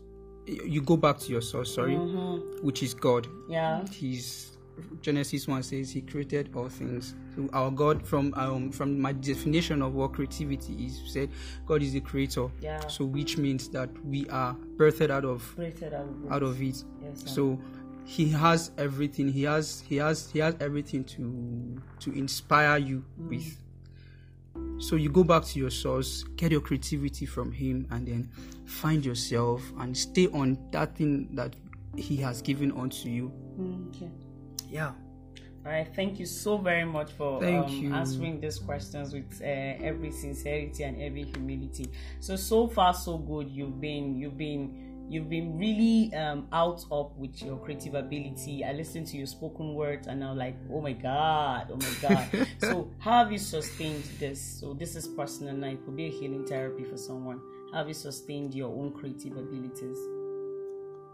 You 0.48 0.82
go 0.82 0.98
back 0.98 1.18
to 1.20 1.32
your 1.32 1.42
source 1.42 1.74
sorry 1.76 1.96
mm-hmm. 1.96 2.66
which 2.66 2.84
is 2.84 2.94
god. 2.94 3.28
Yeah. 3.48 3.86
he's 3.88 4.51
genesis 5.02 5.48
1 5.48 5.64
says 5.64 5.92
he 5.92 6.02
created 6.02 6.52
all 6.56 6.70
things. 6.70 7.16
So 7.36 7.50
our 7.54 7.72
god 7.72 8.06
from 8.06 8.34
um 8.36 8.72
from 8.72 9.00
my 9.00 9.14
definition 9.14 9.82
of 9.82 9.94
what 9.94 10.14
creativity 10.14 10.86
is 10.86 11.02
said 11.06 11.30
god 11.66 11.82
is 11.82 11.94
the 11.94 12.02
creator. 12.02 12.48
Yeah. 12.62 12.86
so 12.88 13.06
which 13.06 13.38
means 13.38 13.70
that 13.70 13.90
we 14.06 14.28
are 14.30 14.56
birthed 14.78 15.10
out 15.10 15.26
of 15.26 15.54
Created 15.56 15.94
out 15.94 16.06
of 16.06 16.32
out 16.32 16.44
of 16.44 16.62
it. 16.62 16.84
Yes, 17.02 17.24
so 17.26 17.60
he 18.06 18.30
has 18.30 18.72
everything. 18.78 19.28
He 19.28 19.44
has 19.44 19.84
he 19.88 19.98
has 19.98 20.30
he 20.32 20.40
has 20.40 20.56
everything 20.60 21.04
to 21.06 21.82
to 22.00 22.12
inspire 22.12 22.78
you 22.78 23.04
with. 23.18 23.58
So 24.80 24.96
you 24.96 25.10
go 25.10 25.24
back 25.24 25.44
to 25.46 25.60
your 25.60 25.70
source 25.70 26.24
get 26.36 26.52
your 26.52 26.62
creativity 26.62 27.26
from 27.26 27.52
him 27.52 27.88
and 27.92 28.08
then 28.08 28.30
find 28.66 29.06
yourself 29.06 29.62
and 29.80 29.96
stay 29.96 30.28
on 30.28 30.58
that 30.72 30.96
thing 30.96 31.30
that 31.36 31.56
he 31.96 32.18
has 32.18 32.42
given 32.42 32.72
unto 32.72 33.10
you. 33.10 33.32
Okay. 33.90 34.10
Yeah 34.72 34.94
All 35.64 35.72
right. 35.72 35.88
Thank 35.96 36.20
you 36.20 36.26
so 36.26 36.58
very 36.58 36.86
much 36.86 37.12
for 37.12 37.44
um, 37.46 37.94
answering 37.94 38.42
these 38.42 38.58
questions 38.58 39.14
with 39.14 39.40
uh, 39.44 39.46
every 39.46 40.12
sincerity 40.12 40.84
and 40.84 41.00
every 41.00 41.24
humility. 41.24 41.92
So 42.20 42.36
so 42.36 42.68
far 42.68 42.96
so 42.96 43.20
good. 43.20 43.48
You've 43.48 43.80
been 43.80 44.18
you've 44.18 44.38
been 44.38 45.06
you've 45.08 45.30
been 45.30 45.60
really 45.60 46.12
um, 46.16 46.48
out 46.52 46.84
up 46.92 47.16
with 47.16 47.44
your 47.44 47.58
creative 47.58 47.94
ability. 47.94 48.64
I 48.64 48.72
listened 48.72 49.06
to 49.08 49.18
your 49.18 49.28
spoken 49.28 49.76
words, 49.76 50.08
and 50.08 50.24
I'm 50.24 50.36
like, 50.36 50.56
oh 50.72 50.82
my 50.82 50.94
god, 50.94 51.70
oh 51.72 51.78
my 51.78 52.10
god. 52.10 52.48
so 52.60 52.90
how 52.98 53.24
have 53.24 53.32
you 53.32 53.38
sustained 53.38 54.04
this? 54.20 54.42
So 54.42 54.74
this 54.74 54.96
is 54.96 55.08
personal, 55.10 55.54
and 55.54 55.64
it 55.66 55.86
could 55.86 55.96
be 55.96 56.08
a 56.08 56.10
healing 56.10 56.48
therapy 56.48 56.86
for 56.86 56.98
someone. 56.98 57.40
How 57.72 57.80
have 57.80 57.88
you 57.88 57.94
sustained 57.94 58.56
your 58.56 58.70
own 58.70 58.94
creative 58.94 59.38
abilities? 59.38 60.00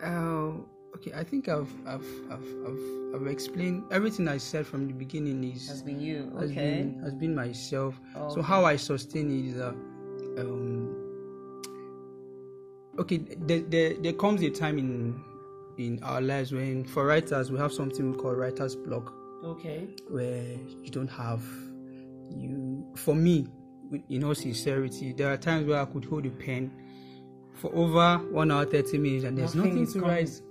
Uh, 0.02 0.52
okay, 0.96 1.12
I 1.16 1.24
think 1.24 1.48
I've 1.50 1.72
I've 1.86 2.06
I've 2.32 2.46
I've, 2.66 3.16
I've 3.22 3.28
explained 3.28 3.84
everything 3.92 4.28
I 4.28 4.38
said 4.38 4.66
from 4.66 4.88
the 4.88 4.94
beginning 4.94 5.44
is 5.44 5.68
Has 5.68 5.82
been 5.84 6.00
you, 6.00 6.32
has 6.40 6.52
okay? 6.52 6.78
been 6.84 7.00
has 7.04 7.16
been 7.16 7.36
myself. 7.36 8.00
Okay. 8.16 8.34
So 8.36 8.42
how 8.42 8.66
I 8.66 8.76
sustain 8.76 9.30
is 9.48 9.56
that 9.58 9.76
um 10.40 10.94
okay 13.00 13.18
there, 13.18 13.62
there 13.62 13.94
there 13.96 14.14
comes 14.14 14.42
a 14.42 14.50
time 14.50 14.78
in 14.78 15.22
in 15.78 16.00
our 16.04 16.22
lives 16.22 16.52
when 16.52 16.84
for 16.86 17.06
writers 17.06 17.52
we 17.52 17.60
have 17.60 17.72
something 17.72 18.12
we 18.12 18.18
call 18.18 18.34
writer's 18.34 18.76
block 18.76 19.14
Okay. 19.44 19.88
where 20.10 20.44
you 20.82 20.90
don't 20.90 21.10
have 21.10 21.44
you 22.36 22.84
for 22.96 23.14
me 23.16 23.48
in 24.10 24.24
all 24.24 24.34
sincerity 24.34 25.14
there 25.14 25.32
are 25.32 25.38
times 25.38 25.68
where 25.68 25.80
I 25.80 25.86
could 25.86 26.06
hold 26.06 26.26
a 26.26 26.32
pen 26.32 26.72
for 27.54 27.74
over 27.76 28.18
one 28.32 28.52
hour 28.52 28.66
30 28.66 28.98
minutes 28.98 29.24
and 29.26 29.38
there's 29.38 29.54
Nothing 29.56 29.82
nothing, 29.84 29.94
to 29.94 30.00
coming. 30.02 30.10
write 30.10 30.42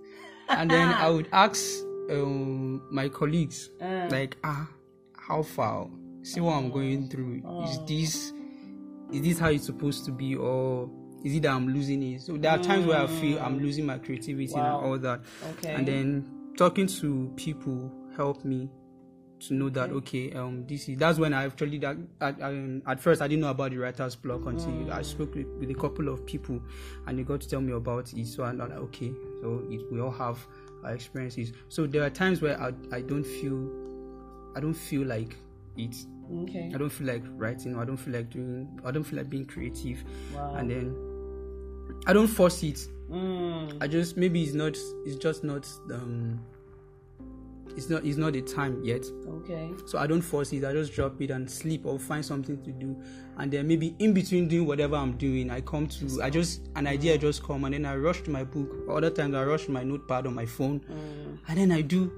and 0.48 0.70
then 0.70 0.88
I 0.88 1.10
would 1.10 1.28
ask 1.32 1.64
um, 2.10 2.82
my 2.90 3.08
colleagues 3.08 3.70
Uh. 3.80 4.08
like 4.10 4.36
ah 4.44 4.68
how 5.18 5.42
far? 5.42 5.88
See 6.22 6.40
what 6.40 6.54
I'm 6.54 6.70
going 6.70 7.08
through. 7.08 7.42
Is 7.64 7.78
this 7.86 8.32
is 9.12 9.22
this 9.22 9.38
how 9.38 9.48
it's 9.50 9.66
supposed 9.66 10.04
to 10.06 10.12
be 10.12 10.34
or 10.36 10.90
is 11.24 11.34
it 11.34 11.42
that 11.42 11.50
I'm 11.52 11.68
losing 11.68 12.02
it? 12.02 12.22
So 12.22 12.36
there 12.36 12.50
are 12.52 12.58
times 12.62 12.86
where 12.86 12.98
I 12.98 13.06
feel 13.06 13.38
I'm 13.40 13.58
losing 13.58 13.86
my 13.86 13.98
creativity 13.98 14.52
Wow. 14.52 14.78
and 14.80 14.86
all 14.86 14.98
that. 14.98 15.20
Okay. 15.58 15.72
and 15.74 15.86
then 15.86 16.52
talking 16.56 16.86
to 16.86 17.32
people 17.36 17.92
helped 18.16 18.44
me 18.44 18.70
to 19.38 19.52
know 19.52 19.68
that 19.68 19.90
okay 19.90 20.32
um 20.32 20.64
this 20.66 20.88
is 20.88 20.96
that's 20.96 21.18
when 21.18 21.34
i 21.34 21.44
actually 21.44 21.76
that 21.76 21.94
at, 22.22 22.40
um, 22.40 22.80
at 22.86 22.98
first 22.98 23.20
i 23.20 23.28
didn't 23.28 23.42
know 23.42 23.50
about 23.50 23.70
the 23.70 23.76
writer's 23.76 24.16
block 24.16 24.46
until 24.46 24.90
i 24.90 25.02
spoke 25.02 25.34
with, 25.34 25.46
with 25.58 25.68
a 25.70 25.74
couple 25.74 26.08
of 26.08 26.24
people 26.24 26.58
and 27.06 27.18
they 27.18 27.22
got 27.22 27.42
to 27.42 27.46
tell 27.46 27.60
me 27.60 27.74
about 27.74 28.10
it. 28.14 28.26
So 28.26 28.44
i'm 28.44 28.56
like 28.56 28.70
okay 28.72 29.12
it, 29.70 29.80
we 29.90 30.00
all 30.00 30.10
have 30.10 30.38
our 30.84 30.92
experiences 30.94 31.52
so 31.68 31.86
there 31.86 32.02
are 32.02 32.10
times 32.10 32.40
where 32.42 32.60
i, 32.60 32.72
I 32.92 33.00
don't 33.00 33.24
feel 33.24 33.70
i 34.56 34.60
don't 34.60 34.74
feel 34.74 35.06
like 35.06 35.36
it 35.76 35.94
okay. 36.42 36.70
i 36.74 36.78
don't 36.78 36.90
feel 36.90 37.06
like 37.06 37.22
writing 37.36 37.74
or 37.74 37.82
i 37.82 37.84
don't 37.84 37.96
feel 37.96 38.14
like 38.14 38.30
doing 38.30 38.80
i 38.84 38.90
don't 38.90 39.04
feel 39.04 39.18
like 39.18 39.30
being 39.30 39.44
creative 39.46 40.02
Wow. 40.34 40.54
and 40.56 40.70
then 40.70 40.94
i 42.06 42.12
don't 42.12 42.28
force 42.28 42.62
it 42.62 42.78
Mm. 43.08 43.80
I 43.80 43.86
just 43.86 44.16
maybe 44.16 44.42
it's 44.42 44.52
not 44.52 44.76
it's 45.06 45.14
just 45.16 45.44
not 45.44 45.64
um 45.92 46.40
it's 47.76 47.88
not 47.90 48.04
it's 48.04 48.16
not 48.16 48.32
the 48.32 48.42
time 48.42 48.82
yet. 48.82 49.04
Okay. 49.28 49.70
So 49.86 49.98
I 49.98 50.06
don't 50.06 50.22
force 50.22 50.52
it, 50.52 50.64
I 50.64 50.72
just 50.72 50.92
drop 50.92 51.20
it 51.20 51.30
and 51.30 51.48
sleep 51.50 51.84
or 51.84 51.98
find 51.98 52.24
something 52.24 52.62
to 52.62 52.72
do. 52.72 52.96
And 53.38 53.52
then 53.52 53.68
maybe 53.68 53.94
in 53.98 54.14
between 54.14 54.48
doing 54.48 54.66
whatever 54.66 54.96
I'm 54.96 55.16
doing, 55.16 55.50
I 55.50 55.60
come 55.60 55.86
to 55.88 56.22
I 56.22 56.30
just 56.30 56.62
an 56.76 56.86
idea 56.86 57.18
just 57.18 57.42
come 57.42 57.64
and 57.64 57.74
then 57.74 57.84
I 57.84 57.96
rush 57.96 58.22
to 58.22 58.30
my 58.30 58.44
book. 58.44 58.70
Other 58.90 59.10
times 59.10 59.34
I 59.34 59.44
rush 59.44 59.68
my 59.68 59.82
notepad 59.84 60.26
on 60.26 60.34
my 60.34 60.46
phone 60.46 60.80
Mm. 60.80 61.38
and 61.48 61.58
then 61.58 61.72
I 61.72 61.82
do 61.82 62.10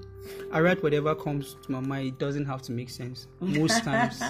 I 0.51 0.59
write 0.61 0.81
whatever 0.83 1.13
comes 1.15 1.55
to 1.63 1.71
my 1.71 1.79
mind. 1.79 2.07
It 2.07 2.19
doesn't 2.19 2.45
have 2.45 2.61
to 2.63 2.71
make 2.71 2.89
sense. 2.89 3.27
Most 3.39 3.83
times. 3.83 4.21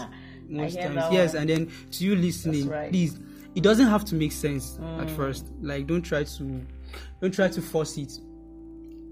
Most 0.47 0.79
times. 0.79 0.95
Yes, 1.11 1.33
one. 1.33 1.41
and 1.41 1.49
then 1.49 1.71
to 1.91 2.03
you 2.05 2.15
listening, 2.15 2.67
right. 2.69 2.89
please 2.89 3.19
it 3.55 3.63
doesn't 3.63 3.87
have 3.87 4.05
to 4.05 4.15
make 4.15 4.31
sense 4.31 4.77
Mm. 4.81 5.01
at 5.03 5.09
first. 5.11 5.45
Like 5.61 5.85
don't 5.87 6.01
try 6.01 6.23
to 6.23 6.61
don't 7.21 7.33
try 7.33 7.47
to 7.49 7.61
force 7.61 7.97
it. 7.97 8.19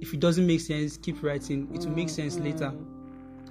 If 0.02 0.14
it 0.14 0.20
doesn't 0.20 0.46
make 0.46 0.62
sense, 0.62 0.98
keep 0.98 1.24
writing. 1.24 1.68
It 1.74 1.82
will 1.86 1.96
make 1.96 2.10
sense 2.10 2.38
later. 2.38 2.74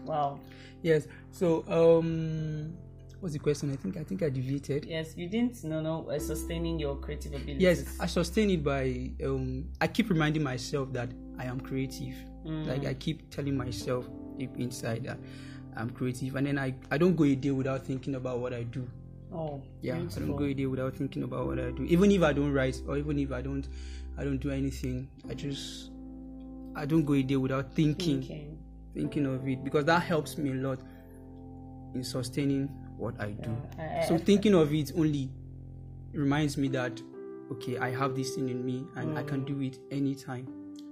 Wow. 0.04 0.40
Yes. 0.82 1.06
So 1.30 1.64
um 1.68 2.74
what's 3.20 3.32
the 3.32 3.38
question? 3.40 3.72
I 3.72 3.76
think 3.76 3.96
I 3.96 4.04
think 4.04 4.22
I 4.22 4.30
deviated. 4.30 4.84
Yes, 4.84 5.14
you 5.16 5.28
didn't 5.28 5.64
no 5.64 5.80
no 5.80 6.08
uh, 6.08 6.18
sustaining 6.18 6.78
your 6.78 6.96
creative 6.96 7.32
ability 7.32 7.56
Yes, 7.58 7.98
I 7.98 8.06
sustain 8.06 8.50
it 8.50 8.62
by 8.62 9.10
um 9.24 9.66
I 9.80 9.86
keep 9.88 10.10
reminding 10.10 10.42
myself 10.42 10.92
that 10.92 11.10
I 11.38 11.44
am 11.44 11.60
creative. 11.60 12.14
Mm. 12.46 12.66
Like 12.66 12.86
I 12.86 12.94
keep 12.94 13.28
telling 13.30 13.56
myself 13.56 14.08
deep 14.38 14.56
inside 14.58 15.04
that 15.04 15.18
I'm 15.76 15.90
creative 15.90 16.36
and 16.36 16.46
then 16.46 16.58
I, 16.58 16.74
I 16.90 16.98
don't 16.98 17.16
go 17.16 17.24
a 17.24 17.34
day 17.34 17.50
without 17.50 17.84
thinking 17.84 18.14
about 18.14 18.38
what 18.38 18.54
I 18.54 18.62
do. 18.62 18.88
Oh, 19.32 19.60
Yeah, 19.82 19.96
I 19.96 20.18
don't 20.18 20.36
go 20.36 20.44
a 20.44 20.54
day 20.54 20.66
without 20.66 20.96
thinking 20.96 21.22
about 21.24 21.46
what 21.46 21.58
I 21.58 21.70
do. 21.70 21.82
Even 21.84 22.10
if 22.10 22.22
I 22.22 22.32
don't 22.32 22.52
write 22.52 22.80
or 22.86 22.96
even 22.96 23.18
if 23.18 23.32
I 23.32 23.42
don't 23.42 23.68
I 24.16 24.24
don't 24.24 24.38
do 24.38 24.50
anything, 24.50 25.08
I 25.28 25.34
just 25.34 25.90
I 26.76 26.84
don't 26.86 27.04
go 27.04 27.14
a 27.14 27.22
day 27.22 27.36
without 27.36 27.72
thinking 27.74 28.20
Thinking. 28.22 28.58
thinking 28.94 29.26
of 29.26 29.46
it 29.48 29.64
because 29.64 29.84
that 29.86 30.02
helps 30.02 30.36
me 30.38 30.50
a 30.50 30.54
lot 30.54 30.78
in 31.94 32.04
sustaining 32.04 32.68
what 32.98 33.18
I 33.20 33.30
do. 33.32 33.50
I- 33.78 34.00
I- 34.00 34.04
so 34.06 34.18
thinking 34.18 34.54
of 34.54 34.72
it 34.72 34.92
only 34.96 35.30
reminds 36.12 36.56
me 36.56 36.68
that 36.68 37.00
okay, 37.52 37.78
I 37.78 37.90
have 37.90 38.14
this 38.16 38.34
thing 38.34 38.48
in 38.48 38.64
me 38.64 38.84
and 38.96 39.16
I 39.18 39.22
can 39.22 39.44
do 39.44 39.60
it 39.60 39.78
anytime 39.90 40.46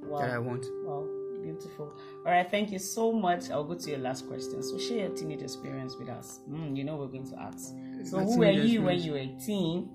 Wow. 0.08 0.20
that 0.20 0.30
I 0.30 0.38
want. 0.38 0.64
Wow, 0.84 1.04
beautiful. 1.42 1.92
All 2.24 2.30
right, 2.32 2.48
thank 2.48 2.70
you 2.70 2.78
so 2.78 3.12
much. 3.12 3.50
I'll 3.50 3.64
go 3.64 3.74
to 3.74 3.90
your 3.90 3.98
last 3.98 4.28
question. 4.28 4.62
So, 4.62 4.78
share 4.78 5.08
your 5.08 5.16
teenage 5.16 5.42
experience 5.42 5.96
with 5.98 6.08
us. 6.08 6.40
Mm, 6.48 6.76
you 6.76 6.84
know, 6.84 6.96
we're 6.96 7.08
going 7.08 7.26
to 7.28 7.40
ask. 7.40 7.74
So, 8.04 8.18
My 8.18 8.24
who 8.24 8.38
were 8.38 8.50
you 8.52 8.82
when 8.82 9.00
you 9.02 9.12
were 9.12 9.18
a 9.18 9.36
teen? 9.44 9.88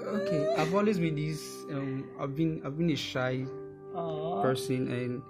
Okay, 0.00 0.54
I've 0.56 0.74
always 0.74 0.98
been 0.98 1.14
this. 1.16 1.42
Um, 1.72 2.08
I've 2.18 2.34
been 2.36 2.62
I've 2.64 2.76
been 2.78 2.90
a 2.90 2.96
shy 2.96 3.44
Oh, 3.94 4.40
person 4.42 4.90
and 4.92 5.22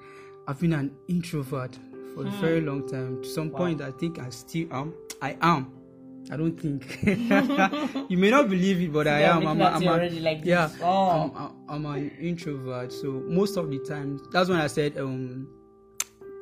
I've 0.47 0.59
been 0.61 0.73
an 0.73 0.93
introvert 1.09 1.79
for 2.15 2.27
a 2.27 2.31
very 2.41 2.61
long 2.61 2.89
time. 2.89 3.23
To 3.23 3.29
some 3.29 3.51
point, 3.51 3.81
I 3.81 3.91
think 3.93 4.19
I 4.19 4.31
still 4.31 4.67
am. 4.73 4.95
I 5.23 5.37
am. 5.41 5.73
I 6.31 6.37
don't 6.37 6.57
think 6.59 6.99
you 8.11 8.19
may 8.19 8.31
not 8.31 8.49
believe 8.49 8.81
it, 8.81 8.93
but 8.93 9.07
I 9.09 9.23
am. 9.23 9.47
I'm, 9.47 9.61
a- 9.61 9.65
I'm 9.65 9.83
a- 9.83 9.87
already 9.89 10.21
like 10.21 10.41
yeah. 10.45 10.67
this. 10.67 10.77
Oh. 10.83 11.33
I'm, 11.35 11.53
I'm, 11.69 11.87
I'm 11.87 11.87
an 11.97 12.11
introvert, 12.21 12.93
so 12.93 13.23
most 13.27 13.57
of 13.57 13.71
the 13.71 13.79
time, 13.81 14.21
that's 14.31 14.49
when 14.49 14.61
I 14.61 14.67
said 14.67 14.99
um, 14.99 15.49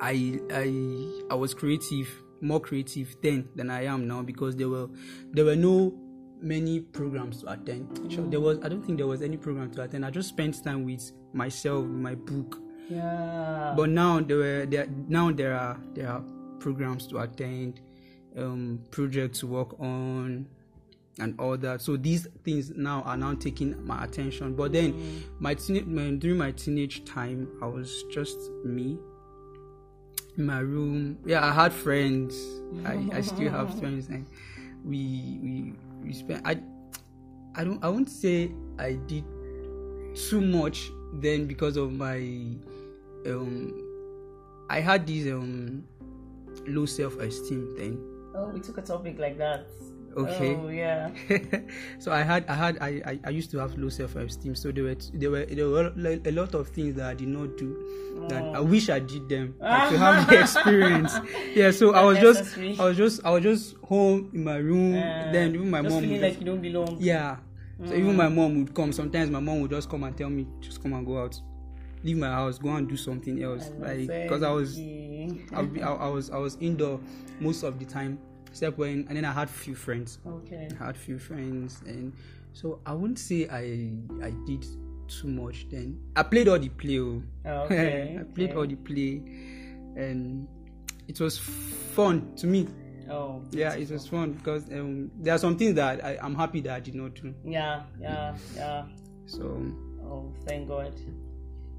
I 0.01 0.39
I 0.51 1.23
I 1.31 1.35
was 1.35 1.53
creative, 1.53 2.07
more 2.41 2.59
creative 2.59 3.15
then 3.21 3.49
than 3.55 3.69
I 3.69 3.85
am 3.85 4.07
now 4.07 4.21
because 4.21 4.55
there 4.55 4.69
were 4.69 4.87
there 5.31 5.45
were 5.45 5.55
no 5.55 5.93
many 6.41 6.79
programs 6.79 7.41
to 7.41 7.51
attend. 7.51 8.11
Sure, 8.11 8.25
there 8.29 8.39
was 8.39 8.59
I 8.63 8.69
don't 8.69 8.83
think 8.85 8.97
there 8.97 9.07
was 9.07 9.21
any 9.21 9.37
program 9.37 9.71
to 9.71 9.81
attend. 9.83 10.05
I 10.05 10.09
just 10.11 10.29
spent 10.29 10.63
time 10.63 10.85
with 10.85 11.11
myself, 11.33 11.85
my 11.85 12.15
book. 12.15 12.59
yeah. 12.89 13.73
But 13.77 13.89
now 13.89 14.19
there 14.21 14.37
were 14.37 14.65
there 14.65 14.87
now 15.07 15.31
there 15.31 15.53
are 15.55 15.77
there 15.93 16.09
are 16.09 16.23
programs 16.59 17.07
to 17.07 17.19
attend, 17.19 17.79
um, 18.37 18.79
projects 18.91 19.39
to 19.39 19.47
work 19.47 19.79
on, 19.79 20.47
and 21.19 21.39
all 21.39 21.57
that. 21.57 21.81
So 21.81 21.97
these 21.97 22.27
things 22.43 22.71
now 22.75 23.01
are 23.03 23.17
now 23.17 23.33
taking 23.35 23.85
my 23.85 24.03
attention. 24.03 24.55
But 24.55 24.73
then 24.73 25.23
my 25.39 25.53
teen, 25.55 25.93
my- 25.93 26.11
during 26.17 26.37
my 26.37 26.51
teenage 26.51 27.05
time, 27.05 27.47
I 27.61 27.65
was 27.67 28.03
just 28.11 28.37
me 28.65 28.97
in 30.37 30.45
my 30.45 30.59
room. 30.59 31.17
Yeah, 31.25 31.45
I 31.45 31.51
had 31.51 31.73
friends. 31.73 32.35
I, 32.85 33.07
I 33.13 33.21
still 33.21 33.49
have 33.51 33.77
friends, 33.79 34.07
and 34.07 34.25
we 34.85 35.39
we 35.43 35.73
we 36.01 36.13
spent. 36.13 36.41
I 36.45 36.59
I 37.55 37.63
don't 37.63 37.83
I 37.83 37.89
won't 37.89 38.09
say 38.09 38.51
I 38.77 38.93
did 39.07 39.23
too 40.15 40.41
much 40.41 40.91
then 41.13 41.45
because 41.47 41.77
of 41.77 41.91
my 41.91 42.17
um 43.25 43.73
I 44.69 44.79
had 44.79 45.07
this 45.07 45.31
um 45.31 45.83
low 46.67 46.85
self 46.85 47.17
esteem 47.19 47.75
thing. 47.77 47.97
oh, 48.35 48.49
we 48.53 48.59
took 48.59 48.77
a 48.77 48.81
topic 48.81 49.19
like 49.19 49.37
that. 49.37 49.65
Okay. 50.17 50.55
Oh, 50.55 50.69
yeah. 50.69 51.11
so 51.99 52.11
I 52.11 52.21
had 52.23 52.45
I 52.47 52.53
had 52.53 52.77
I, 52.81 52.87
I, 53.05 53.19
I 53.25 53.29
used 53.29 53.51
to 53.51 53.57
have 53.59 53.77
low 53.77 53.89
self 53.89 54.15
esteem. 54.15 54.55
So 54.55 54.71
there 54.71 54.83
were 54.83 54.95
there 55.13 55.29
were 55.29 55.45
there 55.45 55.67
were 55.69 55.91
a 56.25 56.31
lot 56.31 56.53
of 56.55 56.69
things 56.69 56.95
that 56.95 57.05
I 57.09 57.13
did 57.13 57.27
not 57.27 57.57
do 57.57 57.77
that 58.27 58.43
I 58.43 58.59
wish 58.59 58.89
I 58.89 58.99
did 58.99 59.29
them 59.29 59.55
like, 59.59 59.89
to 59.91 59.97
have 59.97 60.29
the 60.29 60.41
experience. 60.41 61.13
Yeah. 61.55 61.71
So 61.71 61.93
I 61.93 62.03
was 62.03 62.17
just. 62.19 62.57
I 62.57 62.85
was 62.85 62.97
just 62.97 63.25
I 63.25 63.29
was 63.29 63.43
just 63.43 63.75
home 63.77 64.29
in 64.33 64.43
my 64.43 64.57
room. 64.57 64.95
Uh, 64.95 65.31
then 65.31 65.53
even 65.55 65.69
my 65.69 65.81
just 65.81 65.93
mom 65.93 66.03
feeling 66.03 66.21
like 66.21 66.39
you 66.39 66.45
don't 66.45 66.61
belong. 66.61 66.97
yeah. 66.99 67.37
So 67.85 67.93
even 67.93 68.15
my 68.17 68.27
mom 68.27 68.59
would 68.59 68.73
come. 68.75 68.91
Sometimes 68.91 69.29
my 69.29 69.39
mom 69.39 69.61
would 69.61 69.71
just 69.71 69.89
come 69.89 70.03
and 70.03 70.15
tell 70.17 70.29
me, 70.29 70.45
just 70.59 70.81
come 70.83 70.91
and 70.91 71.05
go 71.05 71.21
out, 71.23 71.39
leave 72.03 72.17
my 72.17 72.27
house, 72.27 72.57
go 72.57 72.69
and 72.75 72.89
do 72.89 72.97
something 72.97 73.41
else. 73.41 73.71
Like 73.77 74.07
because 74.07 74.43
I 74.43 74.49
was, 74.51 74.77
I, 74.77 75.61
I 75.85 76.07
was, 76.09 76.29
I 76.29 76.37
was 76.37 76.57
indoor 76.59 76.99
most 77.39 77.63
of 77.63 77.79
the 77.79 77.85
time, 77.85 78.19
except 78.49 78.77
when, 78.77 79.05
and 79.07 79.17
then 79.17 79.25
I 79.25 79.31
had 79.31 79.49
few 79.49 79.75
friends. 79.75 80.19
Okay. 80.25 80.67
I 80.79 80.85
had 80.85 80.97
few 80.97 81.19
friends, 81.19 81.81
and 81.85 82.13
so 82.53 82.79
I 82.85 82.93
wouldn't 82.93 83.19
say 83.19 83.47
I, 83.47 83.91
I 84.25 84.31
did 84.45 84.65
too 85.07 85.27
much. 85.27 85.67
Then 85.69 85.99
I 86.15 86.23
played 86.23 86.47
all 86.47 86.59
the 86.59 86.69
play. 86.69 86.99
oh. 86.99 87.21
Okay, 87.45 88.17
I 88.19 88.23
played 88.23 88.49
okay. 88.51 88.57
all 88.57 88.67
the 88.67 88.75
play, 88.75 89.21
and 89.95 90.47
it 91.07 91.19
was 91.19 91.37
fun 91.37 92.35
to 92.37 92.47
me. 92.47 92.67
Oh. 93.09 93.43
Yeah, 93.51 93.73
it 93.73 93.89
was 93.89 94.07
fun 94.07 94.33
because 94.33 94.69
um, 94.71 95.09
there 95.19 95.33
are 95.33 95.39
some 95.39 95.57
things 95.57 95.73
that 95.75 96.03
I, 96.05 96.17
I'm 96.21 96.35
happy 96.35 96.61
that 96.61 96.73
I 96.75 96.79
did 96.79 96.93
not 96.95 97.15
do. 97.15 97.33
Yeah, 97.43 97.83
yeah, 97.99 98.35
yeah. 98.55 98.83
So 99.25 99.59
Oh, 100.03 100.31
thank 100.45 100.67
God. 100.67 100.93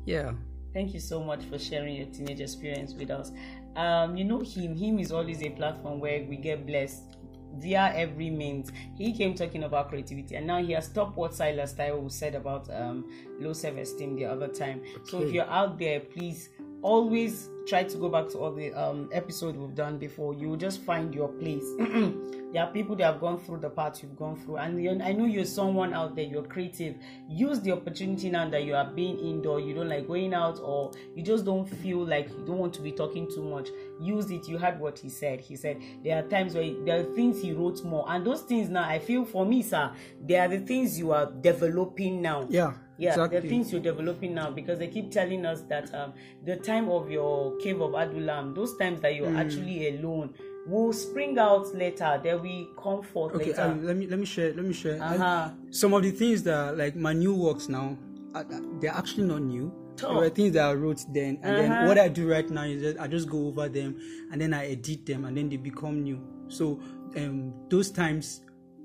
yeah. 0.05 0.33
Thank 0.73 0.95
you 0.95 1.00
so 1.00 1.21
much 1.23 1.43
for 1.45 1.59
sharing 1.59 1.97
your 1.97 2.07
teenage 2.07 2.41
experience 2.41 2.95
with 2.95 3.11
us. 3.11 3.33
Um, 3.77 4.17
you 4.17 4.25
know 4.25 4.41
him. 4.41 4.77
Him 4.77 4.99
is 4.99 5.12
always 5.12 5.43
a 5.43 5.50
platform 5.50 6.00
where 6.00 6.25
we 6.25 6.37
get 6.37 6.67
blessed 6.67 7.17
via 7.59 7.93
every 7.95 8.31
means. 8.31 8.71
He 8.97 9.12
came 9.12 9.35
talking 9.35 9.65
about 9.65 9.89
creativity, 9.89 10.37
and 10.37 10.47
now 10.47 10.62
he 10.62 10.73
has 10.73 10.87
stopped 10.87 11.17
what 11.17 11.35
Silas 11.35 11.75
Taiwo 11.75 12.11
said 12.11 12.35
about 12.35 12.69
um, 12.73 13.09
low 13.39 13.53
self-esteem 13.53 14.17
the 14.17 14.25
other 14.25 14.49
time. 14.49 14.83
So 15.05 15.23
if 15.23 15.33
you're 15.33 15.50
out 15.50 15.79
there, 15.79 16.00
please 16.00 16.50
always 16.82 17.49
try 17.66 17.84
to 17.84 17.99
go 17.99 18.08
back 18.08 18.28
to 18.28 18.38
all 18.38 18.52
the 18.52 18.72
um, 18.72 19.08
episode 19.12 19.54
we've 19.56 19.75
done 19.75 19.99
before. 19.99 20.34
You 20.34 20.56
just 20.56 20.80
find 20.82 21.14
your 21.14 21.28
place. 21.28 21.64
there 21.78 22.64
are 22.64 22.72
people 22.72 22.96
that 22.96 23.04
have 23.04 23.20
gone 23.20 23.38
through 23.38 23.58
the 23.58 23.70
path 23.70 24.02
you've 24.02 24.16
gone 24.16 24.37
through, 24.37 24.56
and 24.56 25.02
I 25.02 25.12
know 25.12 25.25
you're 25.26 25.44
someone 25.44 25.92
out 25.94 26.16
there. 26.16 26.25
You're 26.25 26.42
creative. 26.42 26.96
Use 27.28 27.60
the 27.60 27.72
opportunity 27.72 28.30
now 28.30 28.49
that 28.49 28.64
you 28.64 28.75
are 28.75 28.90
being 28.90 29.18
indoor. 29.18 29.60
You 29.60 29.75
don't 29.75 29.88
like 29.88 30.06
going 30.08 30.34
out, 30.34 30.58
or 30.60 30.90
you 31.14 31.22
just 31.22 31.44
don't 31.44 31.66
feel 31.66 31.99
like 32.04 32.28
you 32.30 32.44
don't 32.46 32.58
want 32.58 32.75
to 32.75 32.82
be 32.82 32.92
talking 32.92 33.30
too 33.30 33.42
much. 33.44 33.68
Use 34.00 34.30
it. 34.30 34.49
You 34.49 34.58
heard 34.58 34.80
what 34.80 34.99
he 34.99 35.08
said. 35.08 35.40
He 35.40 35.56
said 35.56 35.80
there 36.02 36.18
are 36.18 36.28
times 36.28 36.54
where 36.54 36.72
there 36.84 37.00
are 37.00 37.14
things 37.14 37.40
he 37.40 37.52
wrote 37.52 37.84
more, 37.84 38.04
and 38.08 38.26
those 38.26 38.42
things 38.42 38.68
now 38.68 38.88
I 38.88 38.99
feel 38.99 39.25
for 39.25 39.44
me, 39.46 39.62
sir, 39.62 39.92
they 40.25 40.38
are 40.38 40.49
the 40.49 40.60
things 40.60 40.99
you 40.99 41.12
are 41.12 41.30
developing 41.40 42.22
now 42.22 42.46
Yeah. 42.49 42.72
Yeah 43.00 43.11
exactly. 43.12 43.40
the 43.40 43.49
things 43.49 43.73
you're 43.73 43.80
developing 43.80 44.35
now 44.35 44.50
because 44.50 44.78
they 44.78 44.88
keep 44.88 45.11
telling 45.11 45.47
us 45.47 45.62
that 45.73 45.92
um, 45.95 46.12
the 46.45 46.57
time 46.57 46.88
of 46.90 47.11
your 47.11 47.57
cave 47.59 47.80
of 47.80 47.92
Adullam 47.95 48.54
those 48.54 48.76
times 48.76 49.00
that 49.00 49.14
you're 49.16 49.26
Mm. 49.30 49.38
actually 49.42 49.88
alone 49.97 50.35
will 50.66 50.92
spring 50.92 51.38
out 51.38 51.75
later 51.75 52.21
there 52.23 52.37
will 52.37 52.66
come 52.83 53.02
forth 53.02 53.35
Okay, 53.35 53.47
later 53.47 53.62
um, 53.62 53.87
let 53.87 53.97
me 53.97 54.07
let 54.07 54.19
me 54.19 54.26
share. 54.26 54.52
Let 54.52 54.64
me 54.66 54.75
share. 54.75 55.02
Uh-huh. 55.02 55.49
some 55.71 55.95
of 55.95 56.02
the 56.02 56.11
things 56.11 56.42
that 56.42 56.76
like 56.76 56.95
my 56.95 57.14
new 57.14 57.35
works 57.35 57.69
now, 57.71 57.97
uh, 58.35 58.40
uh, 58.40 58.61
they're 58.80 58.92
actually 59.02 59.25
not 59.25 59.40
new. 59.42 59.73
Talk. 59.97 60.11
There 60.11 60.21
were 60.21 60.28
things 60.30 60.52
that 60.52 60.64
I 60.69 60.75
wrote 60.75 61.02
then, 61.12 61.38
and 61.42 61.57
Uh-huh. 61.57 61.62
then 61.78 61.87
what 61.87 61.99
I 61.99 62.09
do 62.09 62.28
right 62.30 62.49
now 62.50 62.64
is 62.64 62.97
I 62.99 63.07
just 63.09 63.28
go 63.30 63.47
over 63.49 63.69
them, 63.71 63.97
and 64.30 64.38
then 64.40 64.52
I 64.52 64.66
edit 64.73 65.07
them, 65.07 65.25
and 65.25 65.35
then 65.37 65.49
they 65.49 65.57
become 65.57 66.02
new. 66.02 66.21
So 66.49 66.78
um, 67.16 67.54
those 67.71 67.90
times 67.90 68.42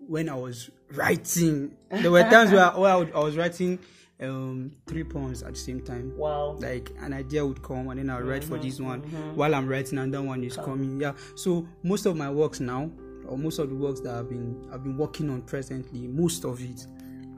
when 0.07 0.29
I 0.29 0.35
was 0.35 0.69
writing, 0.93 1.75
there 1.91 2.11
were 2.11 2.23
times 2.23 2.51
where, 2.51 2.65
I, 2.71 2.79
where 2.79 2.91
I, 2.93 2.95
would- 2.95 3.13
I 3.13 3.19
was 3.19 3.35
writing 3.37 3.79
um, 4.21 4.71
three 4.87 5.03
poems 5.03 5.43
at 5.43 5.53
the 5.53 5.59
same 5.59 5.81
time. 5.81 6.15
wow. 6.17 6.55
Like 6.59 6.91
an 7.01 7.13
idea 7.13 7.45
would 7.45 7.61
come, 7.61 7.89
and 7.89 7.99
then 7.99 8.09
I'll 8.09 8.21
write 8.21 8.41
Mm-hmm, 8.43 8.55
for 8.55 8.59
this 8.61 8.79
one. 8.79 9.01
While 9.35 9.53
I'm 9.55 9.67
writing, 9.67 9.97
another 9.99 10.23
one 10.25 10.43
is 10.43 10.55
coming. 10.55 10.99
Yeah. 11.01 11.13
So 11.35 11.67
most 11.83 12.05
of 12.05 12.15
my 12.15 12.29
works 12.29 12.59
now, 12.59 12.89
or 13.27 13.37
most 13.37 13.59
of 13.59 13.69
the 13.69 13.75
works 13.75 13.99
that 14.01 14.15
I've 14.15 14.29
been 14.29 14.67
I've 14.71 14.83
been 14.83 14.97
working 14.97 15.29
on 15.29 15.41
presently, 15.41 16.07
most 16.07 16.45
of 16.45 16.61
it 16.61 16.87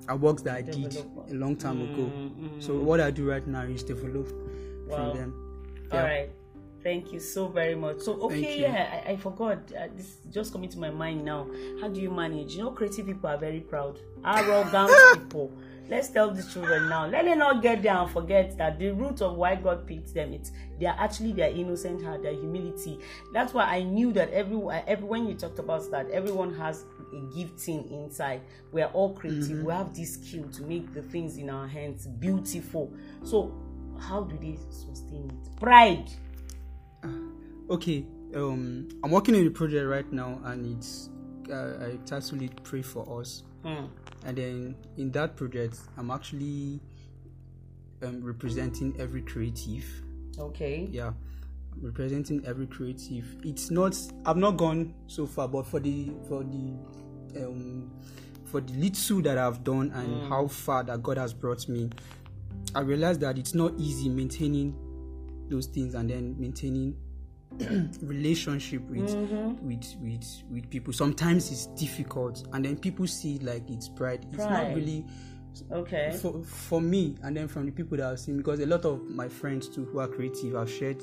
are 0.07 0.15
works 0.17 0.41
that 0.43 0.55
I 0.55 0.61
did 0.61 0.95
a 1.29 1.33
long 1.33 1.55
time 1.55 1.81
ago. 1.81 2.03
Mm-hmm. 2.03 2.61
So 2.61 2.75
what 2.79 2.99
I 3.01 3.11
do 3.11 3.27
right 3.29 3.45
now 3.45 3.63
is 3.63 3.83
develop 3.83 4.27
Wow. 4.87 5.11
from 5.11 5.17
them. 5.17 5.79
all 5.91 5.99
right. 5.99 6.29
Thank 6.83 7.11
you 7.11 7.19
so 7.19 7.47
very 7.49 7.75
much. 7.75 7.99
So 8.01 8.13
okay 8.21 8.61
yeah 8.61 9.01
I, 9.05 9.11
I 9.13 9.17
forgot. 9.17 9.57
Uh, 9.73 9.87
this 9.95 10.05
is 10.05 10.17
just 10.31 10.53
coming 10.53 10.69
to 10.69 10.79
my 10.79 10.89
mind 10.91 11.25
now. 11.25 11.47
How 11.81 11.89
do 11.89 11.99
you 11.99 12.09
manage? 12.11 12.55
You 12.55 12.63
know 12.63 12.71
creative 12.71 13.05
people 13.07 13.29
are 13.29 13.37
very 13.37 13.59
proud. 13.59 13.99
Arrogant 14.23 14.91
people 15.15 15.51
let's 15.89 16.09
tell 16.09 16.31
the 16.31 16.43
children 16.43 16.89
now. 16.89 17.07
Let 17.07 17.25
them 17.25 17.39
not 17.39 17.61
get 17.61 17.83
there 17.83 17.95
and 17.95 18.09
forget 18.09 18.57
that 18.57 18.79
the 18.79 18.91
root 18.91 19.21
of 19.21 19.35
why 19.35 19.55
god 19.55 19.87
picked 19.87 20.13
them 20.13 20.33
it's 20.33 20.51
they 20.79 20.85
are 20.85 20.95
actually 20.99 21.33
their 21.33 21.49
innocent 21.49 22.03
heart 22.03 22.23
their 22.23 22.33
humility. 22.33 22.99
That's 23.33 23.53
why 23.53 23.65
i 23.65 23.83
knew 23.83 24.11
that 24.13 24.31
everyone 24.31 24.83
every 24.87 25.05
when 25.05 25.27
you 25.27 25.35
talked 25.35 25.59
about 25.59 25.89
that 25.91 26.09
everyone 26.11 26.53
has 26.55 26.85
a 27.13 27.35
gifting 27.35 27.89
inside. 27.91 28.41
We 28.71 28.81
are 28.81 28.91
all 28.91 29.13
creative. 29.13 29.63
We 29.63 29.73
have 29.73 29.95
this 29.95 30.15
skill 30.15 30.47
to 30.49 30.63
make 30.63 30.93
the 30.93 31.01
things 31.01 31.37
in 31.37 31.49
our 31.49 31.67
hands 31.67 32.07
beautiful. 32.07 32.91
So 33.23 33.53
how 33.99 34.21
do 34.23 34.37
they 34.37 34.57
sustain 34.69 35.31
it? 35.31 35.59
Pride. 35.59 36.09
Okay. 37.69 38.05
Um, 38.35 38.87
I'm 39.03 39.11
working 39.11 39.35
on 39.35 39.47
a 39.47 39.49
project 39.49 39.87
right 39.87 40.11
now, 40.11 40.39
and 40.43 40.77
it's 40.77 41.09
uh, 41.49 41.93
I 42.11 42.17
it 42.17 42.63
"Pray 42.63 42.81
for 42.81 43.19
Us." 43.21 43.43
Hmm. 43.67 43.87
And 44.25 44.37
then 44.37 44.75
in 44.95 45.11
that 45.11 45.35
project, 45.35 45.77
I'm 45.97 46.09
actually 46.09 46.79
um, 48.01 48.23
representing 48.23 48.95
every 48.97 49.21
creative. 49.21 49.83
okay 50.39 50.87
Yeah, 50.89 51.11
I'm 51.73 51.81
representing 51.81 52.45
every 52.45 52.67
creative. 52.67 53.25
It's 53.43 53.69
not. 53.69 53.97
I've 54.25 54.37
not 54.37 54.51
gone 54.51 54.93
so 55.07 55.27
far, 55.27 55.49
but 55.49 55.67
for 55.67 55.81
the 55.81 56.13
for 56.29 56.45
the 56.45 56.77
um, 57.43 57.91
for 58.45 58.61
the 58.61 58.73
little 58.73 59.21
that 59.23 59.37
I've 59.37 59.65
done 59.65 59.91
and 59.91 60.29
how 60.29 60.47
far 60.47 60.83
that 60.83 61.03
God 61.03 61.17
has 61.17 61.33
brought 61.33 61.67
me, 61.67 61.89
I 62.73 62.79
realized 62.79 63.19
that 63.19 63.37
it's 63.37 63.53
not 63.53 63.73
easy 63.77 64.07
maintaining 64.07 64.75
those 65.49 65.65
things 65.65 65.93
and 65.93 66.09
then 66.09 66.35
maintaining 66.39 66.95
relationship 68.01 68.81
with 68.89 69.13
with 69.61 69.95
with 70.01 70.43
with 70.49 70.69
people. 70.69 70.93
Sometimes 70.93 71.51
it's 71.51 71.67
difficult, 71.67 72.47
and 72.53 72.65
then 72.65 72.77
people 72.77 73.07
see 73.07 73.39
like 73.39 73.69
it's 73.69 73.89
pride. 73.89 74.25
It's 74.31 74.43
not 74.43 74.75
really 74.75 75.05
okay. 75.71 76.17
for 76.21 76.43
for 76.43 76.81
me 76.81 77.15
and 77.23 77.35
then 77.35 77.47
from 77.47 77.65
the 77.65 77.71
people 77.71 77.97
that 77.97 78.11
I've 78.11 78.19
seen 78.19 78.37
because 78.37 78.59
a 78.59 78.65
lot 78.65 78.85
of 78.85 79.03
my 79.09 79.27
friends 79.27 79.67
too 79.67 79.85
who 79.85 79.99
are 79.99 80.07
creative 80.07 80.53
have 80.53 80.69
shared 80.71 81.01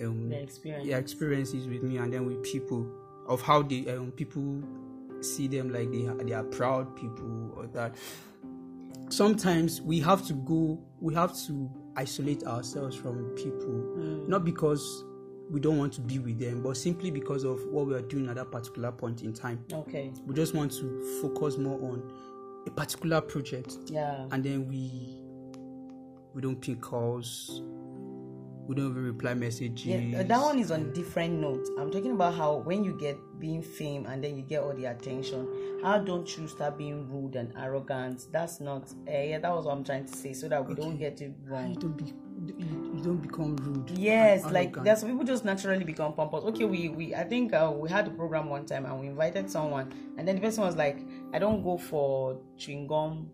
um 0.00 0.28
the 0.28 0.42
experience. 0.42 0.86
their 0.86 0.98
experiences 0.98 1.66
with 1.66 1.82
me 1.82 1.98
and 1.98 2.12
then 2.12 2.26
with 2.26 2.42
people 2.42 2.86
of 3.26 3.40
how 3.42 3.62
they 3.62 3.86
um, 3.88 4.12
people 4.12 4.62
see 5.20 5.46
them 5.48 5.72
like 5.72 5.90
they 5.90 6.06
are, 6.06 6.14
they 6.16 6.32
are 6.32 6.44
proud 6.44 6.94
people 6.96 7.52
or 7.56 7.66
that. 7.68 7.94
Sometimes 9.10 9.80
we 9.80 10.00
have 10.00 10.26
to 10.26 10.32
go 10.32 10.82
we 11.00 11.14
have 11.14 11.36
to 11.46 11.70
isolate 11.96 12.42
ourselves 12.44 12.96
from 12.96 13.30
people. 13.36 14.26
Not 14.26 14.44
because 14.44 15.04
we 15.50 15.60
don't 15.60 15.78
want 15.78 15.92
to 15.92 16.00
be 16.00 16.18
with 16.18 16.38
them 16.38 16.62
but 16.62 16.76
simply 16.76 17.10
because 17.10 17.44
of 17.44 17.64
what 17.66 17.86
we 17.86 17.94
are 17.94 18.02
doing 18.02 18.28
at 18.28 18.36
that 18.36 18.50
particular 18.50 18.90
point 18.90 19.22
in 19.22 19.32
time 19.32 19.62
okay 19.72 20.10
we 20.26 20.34
just 20.34 20.54
want 20.54 20.72
to 20.72 21.18
focus 21.20 21.58
more 21.58 21.78
on 21.92 22.12
a 22.66 22.70
particular 22.70 23.20
project 23.20 23.76
yeah 23.86 24.26
and 24.30 24.42
then 24.42 24.66
we 24.68 25.18
we 26.34 26.40
don't 26.40 26.60
pick 26.60 26.80
calls 26.80 27.62
we 28.66 28.74
don't 28.74 28.90
even 28.90 29.04
reply 29.04 29.34
messages 29.34 29.84
Yeah, 29.84 30.20
uh, 30.20 30.22
that 30.22 30.40
one 30.40 30.58
is 30.58 30.70
on 30.70 30.92
different 30.92 31.38
note. 31.38 31.68
I'm 31.78 31.90
talking 31.90 32.12
about 32.12 32.34
how 32.34 32.56
when 32.56 32.82
you 32.82 32.96
get 32.98 33.18
being 33.38 33.62
fame 33.62 34.06
and 34.06 34.24
then 34.24 34.36
you 34.36 34.42
get 34.42 34.62
all 34.62 34.72
the 34.72 34.86
attention, 34.86 35.46
how 35.82 35.98
don't 35.98 36.36
you 36.38 36.48
start 36.48 36.78
being 36.78 37.06
rude 37.10 37.36
and 37.36 37.52
arrogant? 37.58 38.26
That's 38.32 38.60
not. 38.60 38.90
Uh, 39.06 39.10
yeah, 39.10 39.38
that 39.38 39.54
was 39.54 39.66
what 39.66 39.72
I'm 39.76 39.84
trying 39.84 40.06
to 40.06 40.16
say, 40.16 40.32
so 40.32 40.48
that 40.48 40.66
we 40.66 40.74
don't 40.74 40.96
get 40.96 41.20
it 41.20 41.32
wrong. 41.46 41.74
You, 42.48 43.00
don't 43.02 43.18
become 43.18 43.56
rude 43.56 43.90
Yes, 43.98 44.44
like 44.50 44.82
there's 44.82 45.00
some 45.00 45.10
people 45.10 45.24
just 45.24 45.44
naturally 45.44 45.84
become 45.84 46.14
pompous. 46.14 46.44
Okay, 46.44 46.64
we 46.64 46.88
we 46.88 47.14
I 47.14 47.24
think 47.24 47.52
uh, 47.52 47.72
we 47.74 47.88
had 47.90 48.06
a 48.06 48.10
program 48.10 48.48
one 48.48 48.66
time 48.66 48.86
and 48.86 49.00
we 49.00 49.06
invited 49.08 49.50
someone, 49.50 49.92
and 50.16 50.26
then 50.26 50.36
the 50.36 50.40
person 50.40 50.64
was 50.64 50.76
like, 50.76 50.98
"I 51.32 51.38
don't 51.38 51.62
go 51.62 51.76
for 51.76 52.38
chewing 52.56 52.86
gum." 52.86 53.30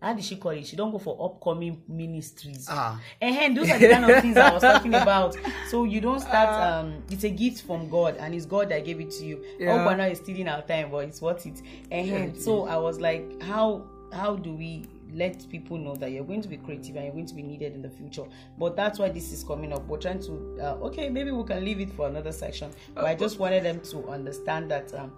How 0.00 0.12
did 0.14 0.24
she 0.24 0.34
call 0.34 0.50
it? 0.50 0.66
She 0.66 0.74
don't 0.74 0.90
go 0.90 0.98
for 0.98 1.16
upcoming 1.24 1.80
ministries. 1.86 2.66
ah 2.68 3.00
And 3.20 3.56
those 3.56 3.70
are 3.70 3.78
the 3.78 3.88
kind 3.88 4.10
of 4.10 4.20
things 4.20 4.36
I 4.36 4.52
was 4.52 4.60
talking 4.60 4.94
about. 4.94 5.36
So 5.70 5.84
you 5.84 6.00
don't 6.00 6.18
start. 6.18 6.48
Um, 6.48 7.04
it's 7.08 7.22
a 7.22 7.30
gift 7.30 7.62
from 7.62 7.88
God, 7.88 8.16
and 8.16 8.34
it's 8.34 8.44
God 8.44 8.68
that 8.70 8.84
gave 8.84 9.00
it 9.00 9.12
to 9.12 9.24
you. 9.24 9.44
Yeah. 9.60 9.76
Yeah. 9.76 9.86
Obana 9.86 10.10
is 10.10 10.18
stealing 10.18 10.48
our 10.48 10.62
time, 10.62 10.90
but 10.90 11.04
it's 11.04 11.22
worth 11.22 11.46
it. 11.46 11.62
And 11.92 12.36
so 12.36 12.66
I 12.66 12.76
was 12.78 13.00
like, 13.00 13.40
how 13.42 13.86
how 14.12 14.34
do 14.34 14.52
we 14.52 14.86
let 15.14 15.48
people 15.50 15.76
know 15.78 15.94
that 15.96 16.10
you're 16.10 16.24
going 16.24 16.42
to 16.42 16.48
be 16.48 16.56
creative 16.56 16.96
and 16.96 17.04
you're 17.04 17.14
going 17.14 17.26
to 17.26 17.34
be 17.34 17.42
needed 17.42 17.74
in 17.74 17.82
the 17.82 17.90
future? 17.90 18.24
But 18.58 18.76
that's 18.76 18.98
why 18.98 19.08
this 19.10 19.32
is 19.32 19.44
coming 19.44 19.72
up. 19.72 19.86
We're 19.86 19.98
trying 19.98 20.20
to. 20.20 20.58
Uh, 20.60 20.86
okay, 20.86 21.08
maybe 21.10 21.30
we 21.30 21.44
can 21.44 21.64
leave 21.64 21.80
it 21.80 21.90
for 21.92 22.06
another 22.08 22.32
section. 22.32 22.70
But 22.94 23.04
I 23.04 23.14
just 23.14 23.38
wanted 23.38 23.64
them 23.64 23.80
to 23.90 24.08
understand 24.08 24.70
that. 24.70 24.92
Um, 24.94 25.12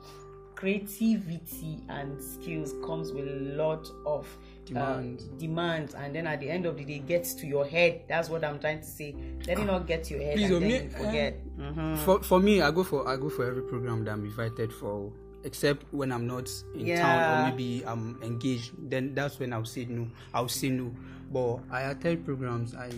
creativity 0.57 1.81
and 1.89 2.23
skills 2.23 2.75
comes 2.87 3.13
with 3.13 3.27
a 3.29 3.55
lot 3.57 3.87
of 4.07 4.27
Demand. 4.65 5.21
uh, 5.21 5.39
demand 5.39 5.95
and 5.99 6.15
then 6.15 6.27
at 6.27 6.41
the 6.41 6.49
end 6.49 6.65
of 6.65 6.77
the 6.79 6.85
day 6.85 6.99
gets 7.01 7.35
to 7.35 7.47
your 7.47 7.67
head 7.67 8.03
that's 8.09 8.31
what 8.31 8.43
i'm 8.45 8.59
trying 8.59 8.79
to 8.81 8.87
say 8.87 9.15
let 9.47 9.59
it 9.59 9.65
not 9.65 9.87
get 9.87 10.05
to 10.05 10.15
your 10.15 10.23
head 10.23 10.37
Please, 10.37 10.51
and 10.51 10.63
then 10.63 10.69
me- 10.69 10.83
you 10.85 10.89
forget 10.91 11.59
Mhm. 11.59 11.99
for 11.99 12.23
for 12.23 12.41
me 12.41 12.63
i 12.63 12.71
go 12.71 12.83
for 12.83 13.07
i 13.07 13.17
go 13.17 13.29
for 13.29 13.45
every 13.47 13.63
program 13.63 14.05
that 14.05 14.13
i'm 14.13 14.25
invited 14.25 14.73
for 14.73 15.13
except 15.45 15.85
when 15.93 16.11
i'm 16.13 16.27
not 16.27 16.49
in 16.75 16.97
town 16.97 17.47
or 17.47 17.51
maybe 17.51 17.85
i'm 17.87 18.21
engaged 18.23 18.73
then 18.91 19.15
that's 19.15 19.39
when 19.39 19.53
i'll 19.53 19.65
say 19.65 19.85
no. 19.85 20.09
I'll 20.33 20.49
say 20.49 20.69
no. 20.71 20.93
But 21.33 21.61
i 21.71 21.83
attend 21.83 22.25
programs 22.25 22.75
i 22.75 22.91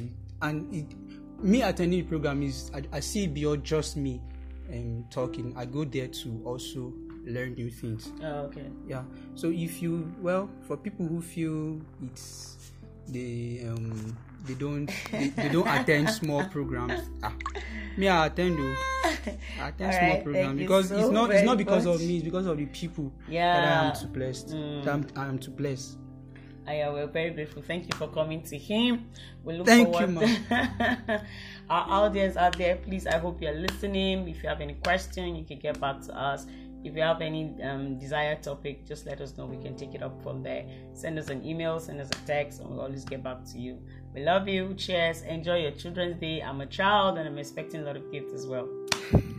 and 0.42 0.72
it, 0.74 0.86
me 1.42 1.62
attending 1.62 2.00
the 2.00 2.06
program 2.06 2.42
is 2.42 2.70
i, 2.74 2.82
I 2.92 3.00
see 3.00 3.24
it 3.24 3.34
beyond 3.34 3.64
just 3.64 3.96
me 3.96 4.20
um, 4.72 5.04
talking. 5.10 5.54
I 5.56 5.64
go 5.64 5.84
there 5.84 6.08
to 6.08 6.42
also 6.44 6.92
learn 7.24 7.54
new 7.54 7.70
things. 7.70 8.12
Oh, 8.22 8.50
okay. 8.50 8.66
Yeah. 8.86 9.02
So 9.34 9.50
if 9.50 9.82
you 9.82 10.12
well 10.20 10.48
for 10.66 10.76
people 10.76 11.06
who 11.06 11.22
feel 11.22 11.80
it's 12.02 12.72
they 13.08 13.64
um 13.68 14.16
they 14.46 14.54
don't 14.54 14.90
they, 15.10 15.28
they 15.28 15.48
don't 15.48 15.66
attend 15.80 16.10
small 16.10 16.44
programs 16.46 17.00
ah, 17.22 17.32
me 17.96 18.08
i 18.08 18.26
attend 18.26 18.58
though 18.58 18.74
i 19.60 19.70
can't 19.78 19.94
Alright, 19.94 20.24
programs 20.24 20.46
thank 20.46 20.60
you 20.60 20.66
because 20.66 20.88
so 20.88 20.98
it's 20.98 21.08
not 21.10 21.30
it's 21.30 21.44
not 21.44 21.58
because 21.58 21.86
much. 21.86 21.94
of 21.96 22.00
me 22.00 22.16
it's 22.16 22.24
because 22.24 22.46
of 22.46 22.56
the 22.56 22.66
people 22.66 23.12
yeah. 23.28 23.60
that 23.60 23.84
i 23.84 23.86
am 23.88 23.96
too 23.96 24.06
blessed 24.06 24.48
that 24.48 24.88
I'm, 24.88 25.06
i 25.16 25.26
am 25.26 25.38
to 25.38 25.50
bless 25.50 25.96
I 26.68 26.74
am 26.74 26.94
we're 26.94 27.06
very 27.06 27.30
grateful. 27.30 27.62
Thank 27.62 27.84
you 27.84 27.96
for 27.96 28.08
coming 28.08 28.42
to 28.42 28.58
him. 28.58 29.08
We 29.44 29.56
look 29.56 29.66
Thank 29.66 29.92
forward. 29.92 30.28
you, 30.28 30.36
Our 31.70 32.04
audience 32.04 32.36
out 32.36 32.58
there, 32.58 32.76
please. 32.76 33.06
I 33.06 33.18
hope 33.18 33.40
you're 33.40 33.54
listening. 33.54 34.28
If 34.28 34.42
you 34.42 34.48
have 34.48 34.60
any 34.60 34.74
question, 34.74 35.36
you 35.36 35.44
can 35.44 35.60
get 35.60 35.80
back 35.80 36.00
to 36.02 36.18
us. 36.18 36.46
If 36.82 36.94
you 36.94 37.02
have 37.02 37.20
any 37.20 37.54
um, 37.62 37.98
desired 37.98 38.42
topic, 38.42 38.86
just 38.86 39.06
let 39.06 39.20
us 39.20 39.36
know. 39.36 39.46
We 39.46 39.56
can 39.56 39.76
take 39.76 39.94
it 39.94 40.02
up 40.02 40.22
from 40.22 40.42
there. 40.42 40.66
Send 40.92 41.18
us 41.18 41.28
an 41.30 41.44
email, 41.44 41.80
send 41.80 42.00
us 42.00 42.10
a 42.10 42.26
text, 42.26 42.60
and 42.60 42.70
we'll 42.70 42.80
always 42.80 43.04
get 43.04 43.22
back 43.22 43.44
to 43.52 43.58
you. 43.58 43.78
We 44.14 44.22
love 44.22 44.48
you. 44.48 44.74
Cheers. 44.74 45.22
Enjoy 45.22 45.56
your 45.56 45.72
Children's 45.72 46.20
Day. 46.20 46.42
I'm 46.42 46.60
a 46.60 46.66
child 46.66 47.18
and 47.18 47.28
I'm 47.28 47.38
expecting 47.38 47.82
a 47.82 47.84
lot 47.84 47.96
of 47.96 48.10
gifts 48.12 48.32
as 48.32 48.46
well. 48.46 48.68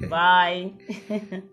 Bye. 0.10 0.74